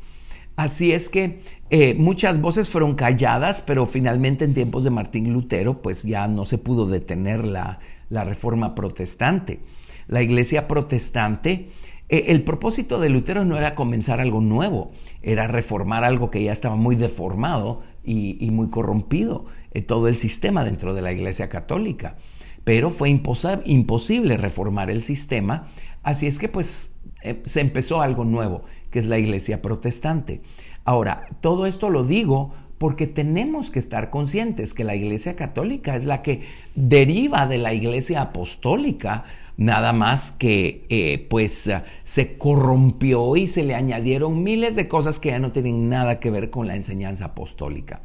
Así 0.57 0.93
es 0.93 1.09
que 1.09 1.41
eh, 1.71 1.95
muchas 1.95 2.41
voces 2.41 2.69
fueron 2.69 2.95
calladas, 2.95 3.63
pero 3.63 3.87
finalmente 3.87 4.45
en 4.45 4.55
tiempos 4.55 4.85
de 4.85 4.91
Martín 4.91 5.33
Lutero, 5.33 5.81
pues 5.81 6.03
ya 6.03 6.29
no 6.29 6.45
se 6.45 6.59
pudo 6.59 6.87
detener 6.87 7.47
la, 7.47 7.79
reforma 8.11 8.75
protestante. 8.75 9.61
La 10.07 10.21
iglesia 10.21 10.69
protestante, 10.69 11.69
eh, 12.11 12.25
el 12.29 12.45
propósito 12.45 13.01
de 13.01 13.09
Lutero 13.09 13.47
no 13.47 13.57
era 13.57 13.75
comenzar 13.75 14.21
algo 14.21 14.43
nuevo, 14.43 14.93
era 15.23 15.47
reformar 15.47 16.05
algo 16.05 16.31
que 16.31 16.43
ya 16.43 16.53
estaba 16.53 16.77
muy 16.77 16.97
deformado 16.97 17.81
y, 18.05 18.51
muy 18.51 18.69
corrompido, 18.69 19.47
eh, 19.73 19.81
todo 19.81 20.09
el 20.09 20.19
sistema 20.19 20.65
dentro 20.65 20.93
de 20.93 21.01
la 21.01 21.13
iglesia 21.13 21.49
católica. 21.49 22.17
Pero 22.65 22.91
fue 22.91 23.09
imposible 23.09 24.37
reformar 24.37 24.91
el 24.91 25.03
sistema, 25.03 25.67
así 26.03 26.27
es 26.27 26.39
que 26.39 26.49
pues 26.49 26.97
se 27.45 27.61
empezó 27.61 28.03
algo 28.03 28.25
nuevo 28.25 28.65
que 28.93 29.01
es 29.01 29.07
la 29.07 29.19
iglesia 29.19 29.61
protestante. 29.61 30.43
Ahora, 30.85 31.27
todo 31.41 31.67
esto 31.67 31.91
lo 31.91 32.05
digo 32.05 32.53
porque 32.79 33.07
tenemos 33.07 33.71
que 33.71 33.79
estar 33.79 34.11
conscientes 34.11 34.75
que 34.75 34.85
la 34.85 34.95
iglesia 34.95 35.35
católica 35.37 35.97
es 35.97 36.05
la 36.05 36.23
que 36.23 36.43
deriva 36.75 37.47
de 37.47 37.59
la 37.59 37.75
iglesia 37.75 38.21
apostólica, 38.23 39.25
nada 39.57 39.93
más 39.93 40.33
que 40.33 40.85
eh, 40.89 41.27
pues 41.31 41.71
se 42.03 42.39
corrompió 42.39 43.37
y 43.37 43.47
se 43.47 43.63
le 43.63 43.75
añadieron 43.75 44.43
miles 44.43 44.77
de 44.77 44.89
cosas 44.89 45.19
que 45.19 45.29
ya 45.29 45.39
no 45.39 45.53
tienen 45.53 45.89
nada 45.89 46.19
que 46.19 46.31
ver 46.31 46.51
con 46.51 46.67
la 46.67 46.77
enseñanza 46.77 47.27
apostólica. 47.27 48.03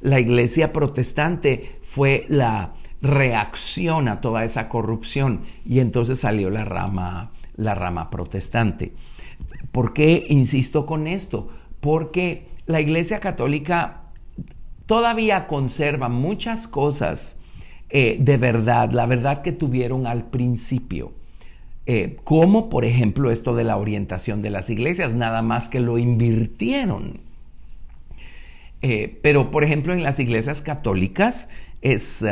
La 0.00 0.20
iglesia 0.20 0.72
protestante 0.72 1.78
fue 1.82 2.24
la 2.28 2.74
reacción 3.00 4.06
a 4.08 4.20
toda 4.20 4.44
esa 4.44 4.68
corrupción 4.68 5.40
y 5.66 5.80
entonces 5.80 6.20
salió 6.20 6.48
la 6.50 6.64
rama, 6.64 7.32
la 7.56 7.74
rama 7.74 8.08
protestante. 8.08 8.92
¿Por 9.72 9.94
qué 9.94 10.26
insisto 10.28 10.86
con 10.86 11.06
esto? 11.06 11.48
Porque 11.80 12.46
la 12.66 12.80
Iglesia 12.80 13.20
Católica 13.20 14.02
todavía 14.86 15.46
conserva 15.46 16.08
muchas 16.08 16.68
cosas 16.68 17.38
eh, 17.94 18.16
de 18.18 18.38
verdad, 18.38 18.90
la 18.92 19.04
verdad 19.04 19.42
que 19.42 19.52
tuvieron 19.52 20.06
al 20.06 20.24
principio. 20.24 21.12
Eh, 21.84 22.16
como 22.24 22.70
por 22.70 22.86
ejemplo 22.86 23.30
esto 23.30 23.54
de 23.54 23.64
la 23.64 23.76
orientación 23.76 24.40
de 24.40 24.48
las 24.48 24.70
iglesias, 24.70 25.14
nada 25.14 25.42
más 25.42 25.68
que 25.68 25.78
lo 25.78 25.98
invirtieron. 25.98 27.20
Eh, 28.80 29.20
pero 29.22 29.50
por 29.50 29.62
ejemplo 29.62 29.92
en 29.92 30.02
las 30.02 30.18
iglesias 30.20 30.62
católicas 30.62 31.50
es, 31.82 32.24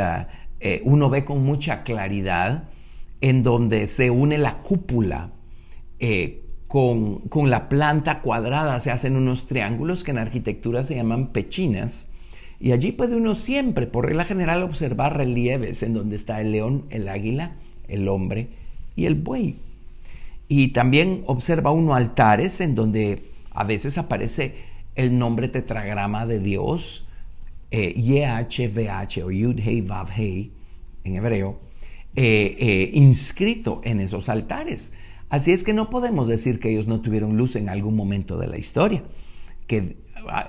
uno 0.83 1.09
ve 1.09 1.25
con 1.25 1.43
mucha 1.43 1.83
claridad 1.83 2.69
en 3.21 3.43
donde 3.43 3.85
se 3.87 4.09
une 4.09 4.39
la 4.39 4.63
cúpula 4.63 5.29
con, 6.71 7.49
la 7.49 7.67
planta 7.67 8.21
cuadrada 8.21 8.79
se 8.79 8.91
hacen 8.91 9.17
unos 9.17 9.45
triángulos 9.45 10.05
que 10.05 10.11
en 10.11 10.19
arquitectura 10.19 10.85
se 10.85 10.95
llaman 10.95 11.33
pechinas. 11.33 12.07
Y 12.61 12.71
allí 12.71 12.93
puede 12.93 13.17
uno 13.17 13.35
siempre, 13.35 13.87
por 13.87 14.05
regla 14.05 14.23
general, 14.23 14.63
observar 14.63 15.17
relieves 15.17 15.83
en 15.83 15.93
donde 15.93 16.15
está 16.15 16.39
el 16.39 16.53
león, 16.53 16.85
el 16.89 17.09
águila, 17.09 17.57
el 17.89 18.07
hombre 18.07 18.47
y 18.95 19.05
el 19.05 19.15
buey. 19.15 19.57
Y 20.47 20.69
también 20.69 21.23
observa 21.25 21.71
uno 21.71 21.93
altares 21.93 22.61
en 22.61 22.73
donde 22.73 23.25
a 23.51 23.65
veces 23.65 23.97
aparece 23.97 24.55
el 24.95 25.19
nombre 25.19 25.49
tetragrama 25.49 26.25
de 26.25 26.39
Dios, 26.39 27.05
eh, 27.71 27.93
YHVH 27.97 29.25
o 29.25 29.29
Yud 29.29 29.59
Hei 29.59 29.81
Vav 29.81 30.09
Hei 30.15 30.53
en 31.03 31.15
hebreo, 31.15 31.59
eh, 32.15 32.55
eh, 32.57 32.91
inscrito 32.93 33.81
en 33.83 33.99
esos 33.99 34.29
altares. 34.29 34.93
Así 35.31 35.53
es 35.53 35.63
que 35.63 35.73
no 35.73 35.89
podemos 35.89 36.27
decir 36.27 36.59
que 36.59 36.69
ellos 36.69 36.87
no 36.87 36.99
tuvieron 36.99 37.37
luz 37.37 37.55
en 37.55 37.69
algún 37.69 37.95
momento 37.95 38.37
de 38.37 38.47
la 38.47 38.57
historia, 38.57 39.01
que 39.65 39.95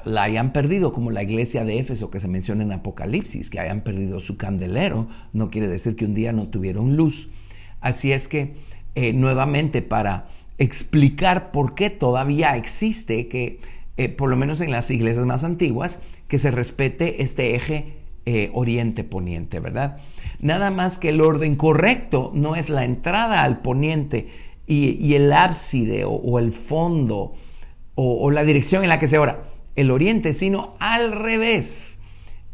la 0.04 0.24
hayan 0.24 0.52
perdido 0.52 0.92
como 0.92 1.12
la 1.12 1.22
iglesia 1.22 1.64
de 1.64 1.78
Éfeso 1.78 2.10
que 2.10 2.18
se 2.18 2.26
menciona 2.26 2.64
en 2.64 2.72
Apocalipsis, 2.72 3.48
que 3.48 3.60
hayan 3.60 3.82
perdido 3.82 4.18
su 4.18 4.36
candelero, 4.36 5.06
no 5.32 5.50
quiere 5.50 5.68
decir 5.68 5.94
que 5.94 6.04
un 6.04 6.14
día 6.14 6.32
no 6.32 6.48
tuvieron 6.48 6.96
luz. 6.96 7.30
Así 7.80 8.10
es 8.10 8.26
que 8.26 8.54
eh, 8.96 9.12
nuevamente 9.12 9.82
para 9.82 10.26
explicar 10.58 11.52
por 11.52 11.76
qué 11.76 11.88
todavía 11.88 12.56
existe 12.56 13.28
que, 13.28 13.60
eh, 13.96 14.08
por 14.08 14.30
lo 14.30 14.36
menos 14.36 14.60
en 14.60 14.72
las 14.72 14.90
iglesias 14.90 15.24
más 15.26 15.44
antiguas, 15.44 16.00
que 16.26 16.38
se 16.38 16.50
respete 16.50 17.22
este 17.22 17.54
eje 17.54 17.98
eh, 18.26 18.50
oriente-poniente, 18.52 19.60
¿verdad? 19.60 19.98
Nada 20.40 20.72
más 20.72 20.98
que 20.98 21.10
el 21.10 21.20
orden 21.20 21.54
correcto 21.54 22.32
no 22.34 22.56
es 22.56 22.68
la 22.68 22.84
entrada 22.84 23.44
al 23.44 23.62
poniente, 23.62 24.26
y, 24.66 25.14
el 25.14 25.32
ábside 25.32 26.04
o, 26.06 26.38
el 26.38 26.52
fondo 26.52 27.34
o, 27.94 28.30
la 28.30 28.44
dirección 28.44 28.82
en 28.82 28.88
la 28.88 28.98
que 28.98 29.08
se 29.08 29.18
ora 29.18 29.44
el 29.76 29.90
oriente, 29.90 30.32
sino 30.32 30.74
al 30.78 31.12
revés. 31.12 31.98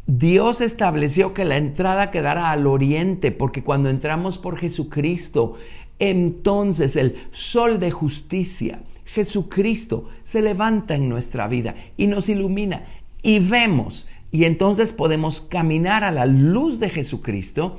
Dios 0.06 0.60
estableció 0.60 1.34
que 1.34 1.44
la 1.44 1.56
entrada 1.58 2.10
quedara 2.10 2.50
al 2.50 2.66
oriente, 2.66 3.30
porque 3.30 3.62
cuando 3.62 3.90
entramos 3.90 4.38
por 4.38 4.58
Jesucristo, 4.58 5.56
entonces 5.98 6.96
el 6.96 7.16
sol 7.30 7.78
de 7.78 7.90
justicia, 7.90 8.80
Jesucristo, 9.04 10.08
se 10.22 10.40
levanta 10.40 10.94
en 10.94 11.08
nuestra 11.08 11.48
vida 11.48 11.74
y 11.96 12.06
nos 12.06 12.28
ilumina 12.28 12.84
y 13.22 13.40
vemos, 13.40 14.08
y 14.30 14.44
entonces 14.44 14.92
podemos 14.92 15.40
caminar 15.40 16.04
a 16.04 16.12
la 16.12 16.26
luz 16.26 16.78
de 16.78 16.88
Jesucristo 16.88 17.78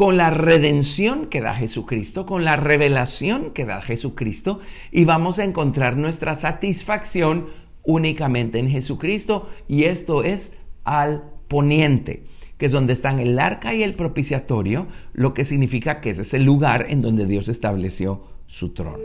con 0.00 0.16
la 0.16 0.30
redención 0.30 1.26
que 1.26 1.42
da 1.42 1.52
Jesucristo, 1.52 2.24
con 2.24 2.42
la 2.42 2.56
revelación 2.56 3.50
que 3.50 3.66
da 3.66 3.82
Jesucristo, 3.82 4.58
y 4.90 5.04
vamos 5.04 5.38
a 5.38 5.44
encontrar 5.44 5.98
nuestra 5.98 6.36
satisfacción 6.36 7.48
únicamente 7.82 8.58
en 8.58 8.70
Jesucristo, 8.70 9.50
y 9.68 9.84
esto 9.84 10.24
es 10.24 10.54
al 10.84 11.24
poniente, 11.48 12.24
que 12.56 12.64
es 12.64 12.72
donde 12.72 12.94
están 12.94 13.18
el 13.18 13.38
arca 13.38 13.74
y 13.74 13.82
el 13.82 13.92
propiciatorio, 13.92 14.86
lo 15.12 15.34
que 15.34 15.44
significa 15.44 16.00
que 16.00 16.08
ese 16.08 16.22
es 16.22 16.32
el 16.32 16.44
lugar 16.44 16.86
en 16.88 17.02
donde 17.02 17.26
Dios 17.26 17.50
estableció 17.50 18.24
su 18.46 18.72
trono. 18.72 19.04